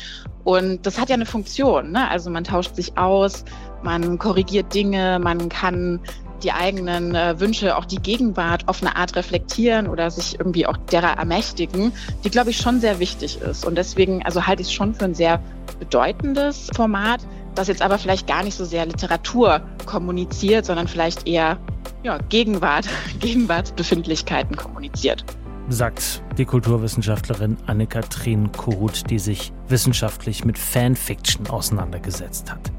Und 0.43 0.85
das 0.85 0.99
hat 0.99 1.09
ja 1.09 1.15
eine 1.15 1.25
Funktion. 1.25 1.91
Ne? 1.91 2.09
Also 2.09 2.29
man 2.29 2.43
tauscht 2.43 2.75
sich 2.75 2.97
aus, 2.97 3.43
man 3.83 4.17
korrigiert 4.17 4.73
Dinge, 4.73 5.19
man 5.19 5.49
kann 5.49 5.99
die 6.43 6.51
eigenen 6.51 7.15
äh, 7.15 7.39
Wünsche, 7.39 7.77
auch 7.77 7.85
die 7.85 7.97
Gegenwart 7.97 8.67
auf 8.67 8.81
eine 8.81 8.95
Art 8.95 9.15
reflektieren 9.15 9.87
oder 9.87 10.11
sich 10.11 10.39
irgendwie 10.39 10.65
auch 10.67 10.77
derer 10.77 11.17
ermächtigen, 11.17 11.91
die, 12.23 12.29
glaube 12.29 12.51
ich, 12.51 12.57
schon 12.57 12.79
sehr 12.79 12.99
wichtig 12.99 13.41
ist. 13.41 13.65
Und 13.65 13.75
deswegen, 13.75 14.23
also 14.23 14.45
halte 14.45 14.61
ich 14.61 14.67
es 14.67 14.73
schon 14.73 14.93
für 14.93 15.05
ein 15.05 15.15
sehr 15.15 15.41
bedeutendes 15.79 16.69
Format, 16.75 17.21
das 17.55 17.67
jetzt 17.67 17.81
aber 17.81 17.97
vielleicht 17.97 18.27
gar 18.27 18.43
nicht 18.43 18.55
so 18.55 18.65
sehr 18.65 18.85
Literatur 18.85 19.61
kommuniziert, 19.85 20.65
sondern 20.65 20.87
vielleicht 20.87 21.27
eher 21.27 21.57
ja, 22.03 22.17
Gegenwart, 22.29 22.87
Gegenwartsbefindlichkeiten 23.19 24.55
kommuniziert. 24.55 25.25
Sagt 25.69 26.23
die 26.37 26.45
Kulturwissenschaftlerin 26.45 27.57
Anne-Kathrin 27.65 28.51
Korut, 28.53 29.09
die 29.09 29.19
sich 29.19 29.51
wissenschaftlich 29.67 30.45
mit 30.45 30.57
Fanfiction 30.57 31.47
auseinandergesetzt 31.47 32.51
hat. 32.51 32.71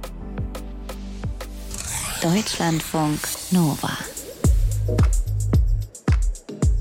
Deutschlandfunk 2.23 3.21
Nova. 3.53 3.91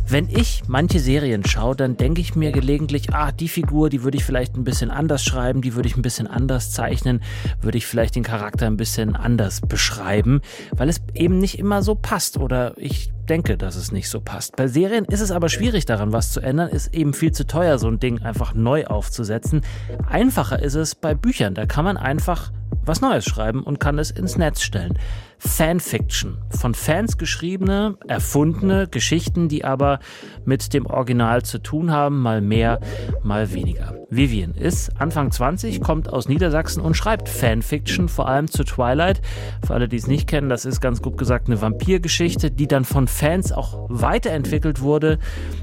Wenn 0.09 0.29
ich 0.29 0.63
manche 0.67 0.99
Serien 0.99 1.45
schaue, 1.45 1.75
dann 1.75 1.95
denke 1.95 2.21
ich 2.21 2.35
mir 2.35 2.51
gelegentlich, 2.51 3.13
ah, 3.13 3.31
die 3.31 3.47
Figur, 3.47 3.91
die 3.91 4.01
würde 4.01 4.17
ich 4.17 4.25
vielleicht 4.25 4.55
ein 4.57 4.63
bisschen 4.63 4.89
anders 4.89 5.23
schreiben, 5.23 5.61
die 5.61 5.75
würde 5.75 5.89
ich 5.89 5.95
ein 5.95 6.01
bisschen 6.01 6.25
anders 6.25 6.71
zeichnen, 6.71 7.21
würde 7.61 7.77
ich 7.77 7.85
vielleicht 7.85 8.15
den 8.15 8.23
Charakter 8.23 8.65
ein 8.65 8.77
bisschen 8.77 9.15
anders 9.15 9.61
beschreiben, 9.61 10.41
weil 10.71 10.89
es 10.89 11.01
eben 11.13 11.37
nicht 11.37 11.59
immer 11.59 11.83
so 11.83 11.93
passt 11.93 12.37
oder 12.37 12.73
ich 12.77 13.11
denke, 13.29 13.57
dass 13.57 13.75
es 13.75 13.91
nicht 13.91 14.09
so 14.09 14.21
passt. 14.21 14.55
Bei 14.55 14.67
Serien 14.67 15.05
ist 15.05 15.21
es 15.21 15.29
aber 15.29 15.49
schwierig 15.49 15.85
daran 15.85 16.13
was 16.13 16.31
zu 16.31 16.39
ändern, 16.39 16.69
ist 16.69 16.95
eben 16.95 17.13
viel 17.13 17.31
zu 17.31 17.45
teuer, 17.45 17.77
so 17.77 17.87
ein 17.87 17.99
Ding 17.99 18.23
einfach 18.23 18.55
neu 18.55 18.85
aufzusetzen. 18.85 19.61
Einfacher 20.09 20.63
ist 20.63 20.73
es 20.73 20.95
bei 20.95 21.13
Büchern, 21.13 21.53
da 21.53 21.67
kann 21.67 21.85
man 21.85 21.97
einfach 21.97 22.51
was 22.87 23.01
Neues 23.01 23.25
schreiben 23.25 23.63
und 23.63 23.79
kann 23.79 23.99
es 23.99 24.11
ins 24.11 24.37
Netz 24.37 24.61
stellen. 24.61 24.97
Fanfiction. 25.39 26.37
Von 26.49 26.73
Fans 26.73 27.17
geschriebene, 27.17 27.97
erfundene 28.07 28.87
Geschichten, 28.87 29.49
die 29.49 29.63
aber 29.63 29.99
mit 30.45 30.73
dem 30.73 30.85
Original 30.85 31.43
zu 31.43 31.59
tun 31.59 31.91
haben, 31.91 32.19
mal 32.21 32.41
mehr, 32.41 32.79
mal 33.23 33.53
weniger. 33.53 33.95
Vivian 34.09 34.53
ist 34.53 34.91
Anfang 34.99 35.31
20, 35.31 35.81
kommt 35.81 36.11
aus 36.11 36.29
Niedersachsen 36.29 36.81
und 36.81 36.95
schreibt 36.95 37.27
Fanfiction, 37.27 38.07
vor 38.07 38.27
allem 38.27 38.47
zu 38.47 38.63
Twilight. 38.63 39.21
Für 39.65 39.73
alle, 39.73 39.87
die 39.87 39.97
es 39.97 40.07
nicht 40.07 40.27
kennen, 40.27 40.49
das 40.49 40.65
ist 40.65 40.79
ganz 40.79 41.01
gut 41.01 41.17
gesagt 41.17 41.47
eine 41.47 41.61
Vampirgeschichte, 41.61 42.49
die 42.49 42.67
dann 42.67 42.85
von 42.85 43.07
Fans 43.07 43.51
auch 43.51 43.87
weiterentwickelt 43.89 44.81
wurde 44.81 45.19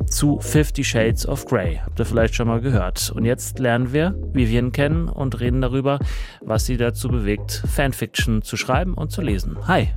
zu 0.07 0.39
Fifty 0.41 0.85
Shades 0.85 1.27
of 1.27 1.47
Grey. 1.47 1.81
Habt 1.85 1.99
ihr 1.99 2.05
vielleicht 2.05 2.35
schon 2.35 2.49
mal 2.49 2.61
gehört. 2.61 3.11
Und 3.15 3.25
jetzt 3.25 3.59
lernen 3.59 3.93
wir 3.93 4.15
Vivian 4.33 4.73
kennen 4.73 5.09
und 5.09 5.41
reden 5.41 5.61
darüber, 5.61 5.99
was 6.43 6.67
sie 6.67 6.77
dazu 6.77 7.09
bewegt, 7.09 7.63
Fanfiction 7.67 8.43
zu 8.43 8.57
schreiben 8.57 8.95
und 8.95 9.11
zu 9.11 9.23
lesen. 9.23 9.57
Hi. 9.67 9.95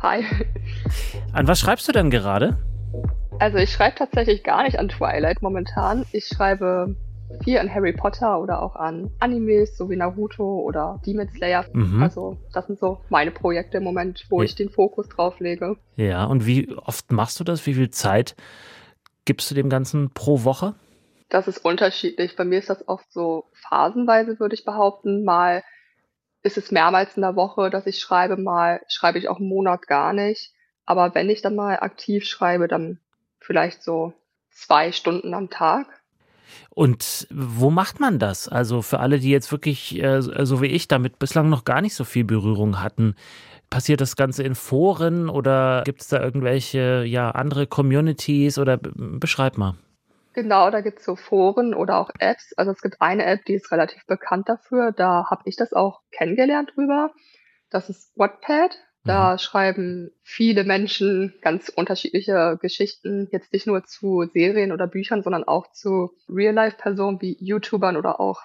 Hi. 0.00 0.24
An 1.34 1.46
was 1.46 1.60
schreibst 1.60 1.86
du 1.86 1.92
denn 1.92 2.10
gerade? 2.10 2.56
Also 3.38 3.58
ich 3.58 3.70
schreibe 3.70 3.96
tatsächlich 3.96 4.42
gar 4.42 4.62
nicht 4.62 4.78
an 4.78 4.88
Twilight 4.88 5.42
momentan. 5.42 6.06
Ich 6.12 6.26
schreibe 6.26 6.96
viel 7.42 7.58
an 7.58 7.72
Harry 7.72 7.92
Potter 7.92 8.40
oder 8.40 8.62
auch 8.62 8.76
an 8.76 9.10
Animes, 9.20 9.76
so 9.76 9.90
wie 9.90 9.96
Naruto 9.96 10.60
oder 10.60 11.02
Demon 11.04 11.28
Slayer. 11.28 11.66
Mhm. 11.74 12.02
Also 12.02 12.38
das 12.54 12.66
sind 12.66 12.78
so 12.78 13.02
meine 13.10 13.30
Projekte 13.30 13.76
im 13.76 13.84
Moment, 13.84 14.24
wo 14.30 14.40
ja. 14.40 14.46
ich 14.46 14.54
den 14.54 14.70
Fokus 14.70 15.06
drauf 15.10 15.38
lege. 15.38 15.76
Ja, 15.96 16.24
und 16.24 16.46
wie 16.46 16.74
oft 16.74 17.12
machst 17.12 17.38
du 17.38 17.44
das? 17.44 17.66
Wie 17.66 17.74
viel 17.74 17.90
Zeit 17.90 18.36
gibst 19.26 19.50
du 19.50 19.54
dem 19.54 19.68
Ganzen 19.68 20.14
pro 20.14 20.44
Woche? 20.44 20.76
Das 21.28 21.46
ist 21.46 21.62
unterschiedlich. 21.62 22.36
Bei 22.36 22.44
mir 22.44 22.58
ist 22.58 22.70
das 22.70 22.88
oft 22.88 23.12
so 23.12 23.50
phasenweise, 23.68 24.40
würde 24.40 24.54
ich 24.54 24.64
behaupten. 24.64 25.24
Mal 25.24 25.62
ist 26.44 26.58
es 26.58 26.70
mehrmals 26.70 27.16
in 27.16 27.22
der 27.22 27.36
Woche, 27.36 27.70
dass 27.70 27.86
ich 27.86 27.98
schreibe, 27.98 28.36
mal 28.36 28.80
schreibe 28.86 29.18
ich 29.18 29.28
auch 29.28 29.38
einen 29.38 29.48
Monat 29.48 29.86
gar 29.86 30.12
nicht. 30.12 30.52
Aber 30.86 31.14
wenn 31.14 31.30
ich 31.30 31.42
dann 31.42 31.56
mal 31.56 31.80
aktiv 31.80 32.24
schreibe, 32.26 32.68
dann 32.68 33.00
vielleicht 33.40 33.82
so 33.82 34.12
zwei 34.50 34.92
Stunden 34.92 35.34
am 35.34 35.48
Tag. 35.48 35.86
Und 36.68 37.26
wo 37.30 37.70
macht 37.70 37.98
man 37.98 38.18
das? 38.18 38.48
Also 38.48 38.82
für 38.82 39.00
alle, 39.00 39.18
die 39.18 39.30
jetzt 39.30 39.50
wirklich, 39.50 40.00
äh, 40.02 40.20
so 40.20 40.60
wie 40.60 40.66
ich, 40.66 40.86
damit 40.86 41.18
bislang 41.18 41.48
noch 41.48 41.64
gar 41.64 41.80
nicht 41.80 41.94
so 41.94 42.04
viel 42.04 42.24
Berührung 42.24 42.82
hatten, 42.82 43.14
passiert 43.70 44.02
das 44.02 44.14
Ganze 44.14 44.42
in 44.42 44.54
Foren 44.54 45.30
oder 45.30 45.82
gibt 45.84 46.02
es 46.02 46.08
da 46.08 46.20
irgendwelche 46.20 47.04
ja, 47.06 47.30
andere 47.30 47.66
Communities 47.66 48.58
oder 48.58 48.78
beschreib 48.78 49.56
mal. 49.56 49.76
Genau, 50.34 50.70
da 50.70 50.80
gibt 50.80 50.98
es 50.98 51.04
so 51.04 51.14
Foren 51.16 51.74
oder 51.74 51.98
auch 51.98 52.10
Apps. 52.18 52.52
Also 52.56 52.72
es 52.72 52.82
gibt 52.82 53.00
eine 53.00 53.24
App, 53.24 53.44
die 53.44 53.54
ist 53.54 53.70
relativ 53.70 54.04
bekannt 54.06 54.48
dafür. 54.48 54.92
Da 54.92 55.30
habe 55.30 55.42
ich 55.46 55.56
das 55.56 55.72
auch 55.72 56.00
kennengelernt 56.10 56.72
drüber. 56.74 57.12
Das 57.70 57.88
ist 57.88 58.12
Wattpad. 58.16 58.76
Da 59.04 59.32
mhm. 59.32 59.38
schreiben 59.38 60.10
viele 60.22 60.64
Menschen 60.64 61.34
ganz 61.42 61.68
unterschiedliche 61.68 62.58
Geschichten, 62.60 63.28
jetzt 63.30 63.52
nicht 63.52 63.66
nur 63.66 63.84
zu 63.84 64.24
Serien 64.32 64.72
oder 64.72 64.86
Büchern, 64.86 65.22
sondern 65.22 65.44
auch 65.44 65.70
zu 65.72 66.16
Real-Life-Personen 66.28 67.20
wie 67.20 67.36
YouTubern 67.38 67.96
oder 67.96 68.18
auch 68.18 68.42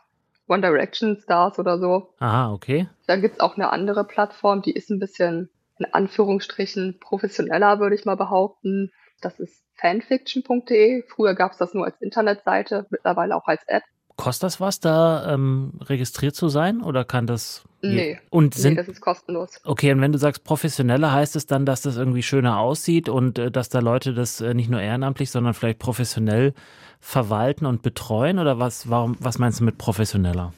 One 0.48 0.62
Direction 0.62 1.18
Stars 1.22 1.60
oder 1.60 1.80
so. 1.80 2.14
Aha, 2.20 2.52
okay. 2.52 2.90
Dann 3.08 3.22
gibt's 3.22 3.40
auch 3.40 3.56
eine 3.56 3.72
andere 3.72 4.04
Plattform, 4.04 4.62
die 4.62 4.74
ist 4.74 4.90
ein 4.90 5.00
bisschen 5.00 5.50
in 5.78 5.86
Anführungsstrichen 5.86 7.00
professioneller, 7.00 7.80
würde 7.80 7.96
ich 7.96 8.06
mal 8.06 8.18
behaupten. 8.18 8.92
Das 9.22 9.40
ist 9.40 9.64
fanfiction.de. 9.80 11.04
Früher 11.08 11.34
gab 11.36 11.52
es 11.54 11.58
das 11.58 11.74
nur 11.74 11.86
als 11.86 12.00
Internetseite, 12.02 12.86
mittlerweile 12.90 13.36
auch 13.36 13.48
als 13.48 13.62
App. 13.68 13.84
Kostet 14.16 14.44
das 14.44 14.60
was, 14.60 14.82
da 14.82 15.34
ähm, 15.34 15.72
registriert 15.82 16.36
zu 16.36 16.50
sein 16.50 16.82
oder 16.82 17.06
kann 17.06 17.26
das? 17.26 17.64
Nee, 17.82 18.20
und 18.30 18.54
sind, 18.54 18.74
nee, 18.74 18.76
das 18.76 18.90
ist 18.90 19.00
kostenlos. 19.00 19.62
Okay, 19.64 19.94
und 19.94 20.02
wenn 20.02 20.12
du 20.12 20.18
sagst 20.18 20.44
professioneller, 20.44 21.14
heißt 21.14 21.38
es 21.38 21.46
dann, 21.46 21.66
dass 21.66 21.84
das 21.84 21.96
irgendwie 21.96 22.24
schöner 22.24 22.60
aussieht 22.60 23.08
und 23.08 23.40
äh, 23.40 23.50
dass 23.50 23.70
da 23.70 23.80
Leute 23.80 24.14
das 24.14 24.42
äh, 24.42 24.54
nicht 24.54 24.70
nur 24.70 24.82
ehrenamtlich, 24.82 25.32
sondern 25.32 25.54
vielleicht 25.54 25.80
professionell 25.80 26.54
verwalten 27.00 27.66
und 27.66 27.82
betreuen 27.82 28.40
oder 28.40 28.60
was? 28.60 28.90
Warum? 28.90 29.16
Was 29.22 29.40
meinst 29.40 29.62
du 29.62 29.64
mit 29.64 29.78
professioneller? 29.78 30.54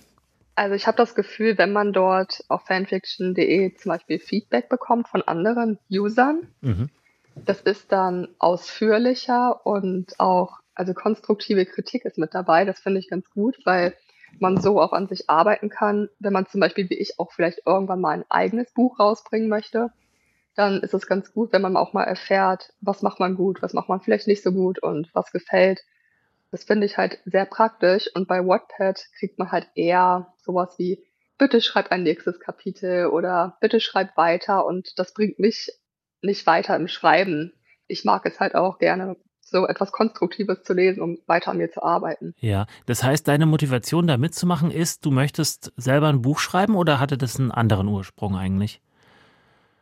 Also 0.56 0.76
ich 0.76 0.88
habe 0.88 0.98
das 0.98 1.16
Gefühl, 1.16 1.58
wenn 1.58 1.72
man 1.72 1.94
dort 1.94 2.44
auf 2.48 2.66
fanfiction.de 2.66 3.76
zum 3.76 3.90
Beispiel 3.90 4.20
Feedback 4.20 4.70
bekommt 4.70 5.08
von 5.08 5.22
anderen 5.22 5.78
Usern, 5.90 6.48
mhm. 6.62 6.90
Das 7.36 7.62
ist 7.62 7.92
dann 7.92 8.28
ausführlicher 8.40 9.66
und 9.66 10.20
auch, 10.20 10.60
also 10.76 10.94
konstruktive 10.94 11.66
Kritik 11.66 12.06
ist 12.06 12.18
mit 12.18 12.34
dabei. 12.34 12.66
Das 12.66 12.80
finde 12.80 13.00
ich 13.00 13.10
ganz 13.10 13.30
gut, 13.30 13.58
weil 13.66 13.94
man 14.40 14.60
so 14.62 14.80
auch 14.80 14.94
an 14.94 15.08
sich 15.08 15.30
arbeiten 15.30 15.70
kann. 15.70 16.10
Wenn 16.20 16.34
man 16.34 16.48
zum 16.48 16.62
Beispiel 16.62 16.90
wie 16.90 16.98
ich 16.98 17.20
auch 17.20 17.32
vielleicht 17.32 17.62
irgendwann 17.66 18.02
mal 18.02 18.12
ein 18.12 18.26
eigenes 18.30 18.72
Buch 18.72 19.00
rausbringen 19.00 19.50
möchte, 19.50 19.92
dann 20.56 20.82
ist 20.82 20.94
es 20.94 21.08
ganz 21.08 21.34
gut, 21.34 21.54
wenn 21.54 21.62
man 21.62 21.78
auch 21.78 21.94
mal 21.94 22.04
erfährt, 22.04 22.74
was 22.82 23.02
macht 23.02 23.20
man 23.20 23.36
gut, 23.36 23.62
was 23.62 23.74
macht 23.74 23.90
man 23.90 24.02
vielleicht 24.02 24.28
nicht 24.28 24.44
so 24.44 24.52
gut 24.52 24.80
und 24.80 25.10
was 25.14 25.32
gefällt. 25.32 25.82
Das 26.52 26.66
finde 26.66 26.86
ich 26.86 26.98
halt 26.98 27.20
sehr 27.26 27.46
praktisch 27.46 28.14
und 28.14 28.28
bei 28.28 28.46
Wattpad 28.46 29.06
kriegt 29.18 29.40
man 29.40 29.52
halt 29.52 29.68
eher 29.76 30.34
sowas 30.38 30.78
wie, 30.78 31.02
bitte 31.38 31.62
schreib 31.62 31.92
ein 31.92 32.04
nächstes 32.04 32.40
Kapitel 32.40 33.08
oder 33.08 33.58
bitte 33.62 33.80
schreib 33.80 34.16
weiter 34.18 34.66
und 34.66 35.00
das 35.00 35.14
bringt 35.14 35.40
mich 35.40 35.72
nicht 36.22 36.46
weiter 36.48 36.76
im 36.76 36.88
Schreiben. 36.88 37.54
Ich 37.88 38.06
mag 38.06 38.26
es 38.26 38.40
halt 38.40 38.56
auch 38.56 38.80
gerne, 38.80 39.16
so 39.42 39.68
etwas 39.68 39.92
Konstruktives 39.92 40.64
zu 40.64 40.74
lesen, 40.74 41.02
um 41.02 41.18
weiter 41.28 41.52
an 41.52 41.58
mir 41.58 41.70
zu 41.72 41.84
arbeiten. 41.84 42.34
Ja, 42.40 42.68
das 42.86 43.04
heißt, 43.04 43.28
deine 43.28 43.46
Motivation 43.46 44.08
da 44.08 44.18
mitzumachen 44.18 44.72
ist, 44.72 45.06
du 45.06 45.12
möchtest 45.12 45.74
selber 45.76 46.08
ein 46.08 46.22
Buch 46.22 46.40
schreiben 46.40 46.76
oder 46.76 47.00
hatte 47.00 47.18
das 47.18 47.38
einen 47.38 47.52
anderen 47.52 47.88
Ursprung 47.88 48.36
eigentlich? 48.36 48.82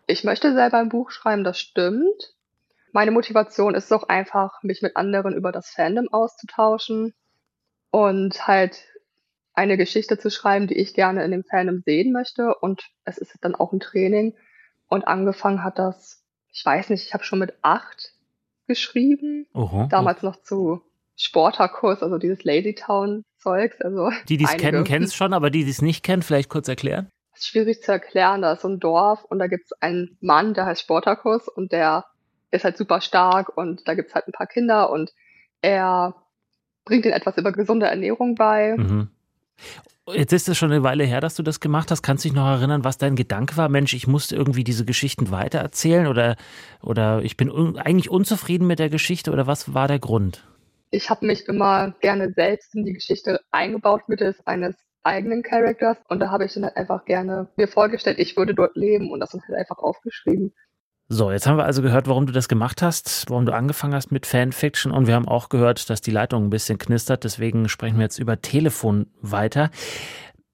Ich 0.07 0.23
möchte 0.23 0.53
selber 0.53 0.79
ein 0.79 0.89
Buch 0.89 1.11
schreiben, 1.11 1.43
das 1.43 1.59
stimmt. 1.59 2.33
Meine 2.93 3.11
Motivation 3.11 3.75
ist 3.75 3.91
doch 3.91 4.09
einfach, 4.09 4.63
mich 4.63 4.81
mit 4.81 4.97
anderen 4.97 5.35
über 5.35 5.51
das 5.51 5.69
Fandom 5.69 6.07
auszutauschen 6.09 7.13
und 7.91 8.47
halt 8.47 8.85
eine 9.53 9.77
Geschichte 9.77 10.17
zu 10.17 10.31
schreiben, 10.31 10.67
die 10.67 10.77
ich 10.77 10.93
gerne 10.93 11.23
in 11.23 11.31
dem 11.31 11.43
Fandom 11.43 11.83
sehen 11.85 12.11
möchte. 12.11 12.55
Und 12.55 12.81
es 13.03 13.17
ist 13.17 13.35
dann 13.41 13.55
auch 13.55 13.73
ein 13.73 13.79
Training, 13.79 14.35
Und 14.87 15.07
angefangen 15.07 15.63
hat 15.63 15.77
das, 15.77 16.23
ich 16.51 16.65
weiß 16.65 16.89
nicht, 16.89 17.05
ich 17.05 17.13
habe 17.13 17.23
schon 17.23 17.39
mit 17.39 17.53
acht 17.61 18.13
geschrieben. 18.67 19.47
Oho, 19.53 19.87
damals 19.89 20.23
noch 20.23 20.41
zu 20.41 20.81
Sporterkurs, 21.15 22.01
also 22.01 22.17
dieses 22.17 22.43
Lazytown-Zeugs. 22.43 23.81
Also 23.81 24.11
die, 24.27 24.37
die 24.37 24.45
es 24.45 24.57
kennen, 24.57 24.83
kennen 24.85 25.05
es 25.05 25.13
schon, 25.13 25.33
aber 25.33 25.49
die, 25.49 25.65
die 25.65 25.71
es 25.71 25.81
nicht 25.81 26.03
kennen, 26.03 26.21
vielleicht 26.21 26.49
kurz 26.49 26.67
erklären. 26.67 27.09
Das 27.31 27.41
ist 27.41 27.47
schwierig 27.47 27.83
zu 27.83 27.91
erklären. 27.91 28.41
Da 28.41 28.53
ist 28.53 28.61
so 28.61 28.69
ein 28.69 28.79
Dorf 28.79 29.25
und 29.25 29.39
da 29.39 29.47
gibt 29.47 29.65
es 29.65 29.81
einen 29.81 30.17
Mann, 30.21 30.53
der 30.53 30.65
heißt 30.65 30.81
Sporterkurs 30.81 31.47
und 31.47 31.71
der 31.71 32.05
ist 32.51 32.63
halt 32.63 32.77
super 32.77 33.01
stark 33.01 33.55
und 33.57 33.87
da 33.87 33.93
gibt 33.95 34.09
es 34.09 34.15
halt 34.15 34.27
ein 34.27 34.31
paar 34.31 34.47
Kinder 34.47 34.89
und 34.89 35.11
er 35.61 36.15
bringt 36.85 37.05
ihnen 37.05 37.13
etwas 37.13 37.37
über 37.37 37.51
gesunde 37.51 37.87
Ernährung 37.87 38.35
bei. 38.35 38.75
Mhm. 38.77 39.09
Jetzt 40.13 40.33
ist 40.33 40.49
es 40.49 40.57
schon 40.57 40.71
eine 40.71 40.83
Weile 40.83 41.03
her, 41.03 41.21
dass 41.21 41.35
du 41.35 41.43
das 41.43 41.59
gemacht 41.59 41.91
hast. 41.91 42.01
Kannst 42.01 42.23
du 42.23 42.29
dich 42.29 42.35
noch 42.35 42.47
erinnern, 42.47 42.83
was 42.83 42.97
dein 42.97 43.15
Gedanke 43.15 43.57
war? 43.57 43.69
Mensch, 43.69 43.93
ich 43.93 44.07
musste 44.07 44.35
irgendwie 44.35 44.63
diese 44.63 44.85
Geschichten 44.85 45.31
weitererzählen 45.31 46.07
oder, 46.07 46.35
oder 46.81 47.21
ich 47.23 47.37
bin 47.37 47.49
un 47.49 47.77
eigentlich 47.77 48.09
unzufrieden 48.09 48.67
mit 48.67 48.79
der 48.79 48.89
Geschichte 48.89 49.31
oder 49.31 49.47
was 49.47 49.73
war 49.73 49.87
der 49.87 49.99
Grund? 49.99 50.45
Ich 50.91 51.09
habe 51.09 51.25
mich 51.25 51.47
immer 51.47 51.91
gerne 52.01 52.33
selbst 52.33 52.73
in 52.75 52.85
die 52.85 52.93
Geschichte 52.93 53.41
eingebaut 53.51 54.07
mittels 54.07 54.45
eines 54.47 54.75
eigenen 55.03 55.43
Charakters 55.43 55.97
und 56.07 56.19
da 56.19 56.31
habe 56.31 56.45
ich 56.45 56.53
dann 56.53 56.63
halt 56.65 56.77
einfach 56.77 57.05
gerne 57.05 57.47
mir 57.55 57.67
vorgestellt, 57.67 58.19
ich 58.19 58.35
würde 58.35 58.55
dort 58.55 58.75
leben 58.75 59.11
und 59.11 59.19
das 59.19 59.31
dann 59.31 59.41
halt 59.47 59.57
einfach 59.57 59.77
aufgeschrieben. 59.77 60.53
So, 61.11 61.31
jetzt 61.31 61.47
haben 61.47 61.57
wir 61.57 61.65
also 61.65 61.81
gehört, 61.81 62.07
warum 62.07 62.27
du 62.27 62.31
das 62.31 62.47
gemacht 62.47 62.83
hast, 62.83 63.27
warum 63.31 63.47
du 63.47 63.51
angefangen 63.51 63.95
hast 63.95 64.11
mit 64.11 64.27
Fanfiction 64.27 64.91
und 64.91 65.07
wir 65.07 65.15
haben 65.15 65.27
auch 65.27 65.49
gehört, 65.49 65.89
dass 65.89 66.01
die 66.01 66.11
Leitung 66.11 66.45
ein 66.45 66.49
bisschen 66.51 66.77
knistert, 66.77 67.23
deswegen 67.23 67.67
sprechen 67.67 67.97
wir 67.97 68.03
jetzt 68.03 68.19
über 68.19 68.39
Telefon 68.43 69.07
weiter. 69.19 69.71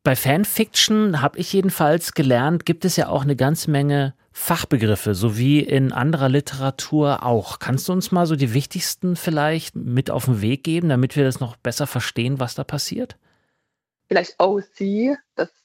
Bei 0.03 0.15
Fanfiction 0.15 1.21
habe 1.21 1.39
ich 1.39 1.51
jedenfalls 1.51 2.13
gelernt, 2.13 2.65
gibt 2.65 2.85
es 2.85 2.95
ja 2.95 3.09
auch 3.09 3.23
eine 3.23 3.35
ganze 3.35 3.69
Menge 3.69 4.13
Fachbegriffe, 4.31 5.13
so 5.13 5.37
wie 5.37 5.59
in 5.59 5.91
anderer 5.91 6.29
Literatur 6.29 7.23
auch. 7.23 7.59
Kannst 7.59 7.89
du 7.89 7.93
uns 7.93 8.13
mal 8.13 8.25
so 8.25 8.37
die 8.37 8.53
wichtigsten 8.53 9.17
vielleicht 9.17 9.75
mit 9.75 10.09
auf 10.09 10.25
den 10.25 10.41
Weg 10.41 10.63
geben, 10.63 10.87
damit 10.87 11.17
wir 11.17 11.25
das 11.25 11.41
noch 11.41 11.57
besser 11.57 11.85
verstehen, 11.85 12.39
was 12.39 12.55
da 12.55 12.63
passiert? 12.63 13.17
Vielleicht 14.07 14.39
OC, 14.39 15.17
das 15.35 15.64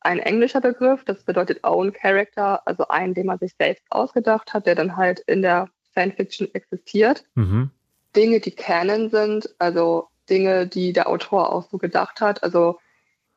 ein 0.00 0.18
englischer 0.18 0.60
Begriff, 0.60 1.04
das 1.04 1.22
bedeutet 1.24 1.64
Own 1.64 1.92
Character, 1.92 2.66
also 2.66 2.88
einen, 2.88 3.14
den 3.14 3.26
man 3.26 3.38
sich 3.38 3.54
selbst 3.58 3.84
ausgedacht 3.90 4.54
hat, 4.54 4.66
der 4.66 4.74
dann 4.74 4.96
halt 4.96 5.20
in 5.20 5.42
der 5.42 5.68
Fanfiction 5.92 6.48
existiert. 6.54 7.24
Mhm. 7.34 7.70
Dinge, 8.16 8.40
die 8.40 8.50
Canon 8.50 9.10
sind, 9.10 9.54
also 9.58 10.08
Dinge, 10.28 10.66
die 10.66 10.92
der 10.92 11.08
Autor 11.08 11.52
auch 11.52 11.68
so 11.70 11.78
gedacht 11.78 12.20
hat. 12.20 12.42
Also 12.42 12.78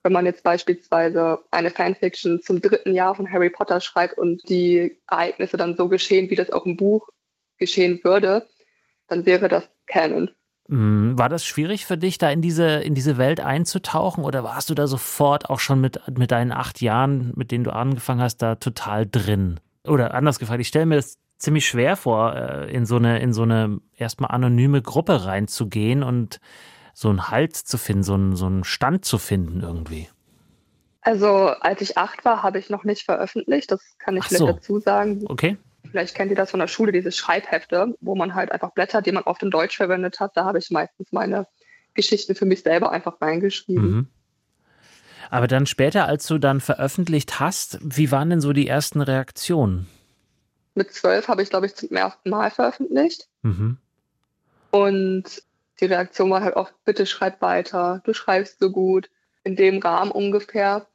wenn 0.03 0.13
man 0.13 0.25
jetzt 0.25 0.43
beispielsweise 0.43 1.39
eine 1.51 1.69
Fanfiction 1.69 2.41
zum 2.41 2.61
dritten 2.61 2.93
Jahr 2.93 3.15
von 3.15 3.31
Harry 3.31 3.49
Potter 3.49 3.79
schreibt 3.81 4.17
und 4.17 4.47
die 4.49 4.99
Ereignisse 5.07 5.57
dann 5.57 5.75
so 5.75 5.87
geschehen, 5.87 6.29
wie 6.29 6.35
das 6.35 6.51
auch 6.51 6.65
im 6.65 6.77
Buch 6.77 7.07
geschehen 7.57 7.99
würde, 8.03 8.47
dann 9.07 9.25
wäre 9.25 9.47
das 9.47 9.69
Canon. 9.87 10.31
Mhm. 10.67 11.17
War 11.17 11.29
das 11.29 11.45
schwierig 11.45 11.85
für 11.85 11.97
dich, 11.97 12.17
da 12.17 12.29
in 12.29 12.41
diese, 12.41 12.67
in 12.67 12.95
diese 12.95 13.17
Welt 13.17 13.39
einzutauchen 13.39 14.23
oder 14.23 14.43
warst 14.43 14.69
du 14.69 14.75
da 14.75 14.87
sofort 14.87 15.49
auch 15.49 15.59
schon 15.59 15.81
mit, 15.81 15.99
mit 16.17 16.31
deinen 16.31 16.51
acht 16.51 16.81
Jahren, 16.81 17.33
mit 17.35 17.51
denen 17.51 17.63
du 17.63 17.73
angefangen 17.73 18.21
hast, 18.21 18.37
da 18.37 18.55
total 18.55 19.05
drin? 19.05 19.59
Oder 19.85 20.13
anders 20.13 20.39
gefragt, 20.39 20.61
ich 20.61 20.69
stelle 20.69 20.85
mir 20.85 20.95
das 20.95 21.17
ziemlich 21.37 21.67
schwer 21.67 21.97
vor, 21.97 22.35
äh, 22.35 22.73
in 22.73 22.85
so 22.85 22.95
eine, 22.95 23.19
in 23.19 23.33
so 23.33 23.43
eine 23.43 23.79
erstmal 23.97 24.31
anonyme 24.31 24.81
Gruppe 24.81 25.25
reinzugehen 25.25 26.03
und 26.03 26.39
so 26.93 27.09
einen 27.09 27.29
Halt 27.29 27.55
zu 27.55 27.77
finden, 27.77 28.03
so 28.03 28.13
einen, 28.13 28.35
so 28.35 28.45
einen 28.45 28.63
Stand 28.63 29.03
zu 29.03 29.17
finden 29.17 29.61
irgendwie. 29.61 30.07
Also 31.01 31.27
als 31.27 31.81
ich 31.81 31.97
acht 31.97 32.23
war, 32.23 32.43
habe 32.43 32.59
ich 32.59 32.69
noch 32.69 32.85
nicht 32.85 33.03
veröffentlicht, 33.03 33.71
das 33.71 33.81
kann 33.99 34.15
ich 34.15 34.23
so. 34.23 34.29
vielleicht 34.29 34.57
dazu 34.57 34.79
sagen. 34.79 35.25
Okay. 35.27 35.57
Vielleicht 35.89 36.15
kennt 36.15 36.31
ihr 36.31 36.37
das 36.37 36.51
von 36.51 36.59
der 36.59 36.67
Schule, 36.67 36.91
diese 36.91 37.11
Schreibhefte, 37.11 37.95
wo 37.99 38.15
man 38.15 38.35
halt 38.35 38.51
einfach 38.51 38.71
Blätter, 38.71 39.01
die 39.01 39.11
man 39.11 39.23
oft 39.23 39.43
in 39.43 39.51
Deutsch 39.51 39.77
verwendet 39.77 40.19
hat. 40.19 40.31
Da 40.35 40.45
habe 40.45 40.57
ich 40.57 40.71
meistens 40.71 41.11
meine 41.11 41.47
Geschichten 41.93 42.35
für 42.35 42.45
mich 42.45 42.63
selber 42.63 42.91
einfach 42.91 43.21
reingeschrieben. 43.21 43.91
Mhm. 43.91 44.07
Aber 45.29 45.47
dann 45.47 45.65
später, 45.65 46.05
als 46.05 46.27
du 46.27 46.37
dann 46.37 46.61
veröffentlicht 46.61 47.39
hast, 47.39 47.79
wie 47.81 48.11
waren 48.11 48.29
denn 48.29 48.41
so 48.41 48.53
die 48.53 48.67
ersten 48.67 49.01
Reaktionen? 49.01 49.87
Mit 50.75 50.93
zwölf 50.93 51.27
habe 51.27 51.41
ich, 51.41 51.49
glaube 51.49 51.65
ich, 51.65 51.75
zum 51.75 51.89
ersten 51.89 52.29
Mal 52.29 52.51
veröffentlicht. 52.51 53.27
Mhm. 53.41 53.77
Und 54.71 55.43
die 55.79 55.85
Reaktion 55.85 56.29
war 56.29 56.41
halt 56.41 56.55
oft, 56.55 56.73
bitte 56.85 57.05
schreib 57.05 57.41
weiter, 57.41 58.01
du 58.05 58.13
schreibst 58.13 58.59
so 58.59 58.71
gut. 58.71 59.09
In 59.43 59.55
dem 59.55 59.79
Rahmen 59.79 60.11
ungefähr 60.11 60.87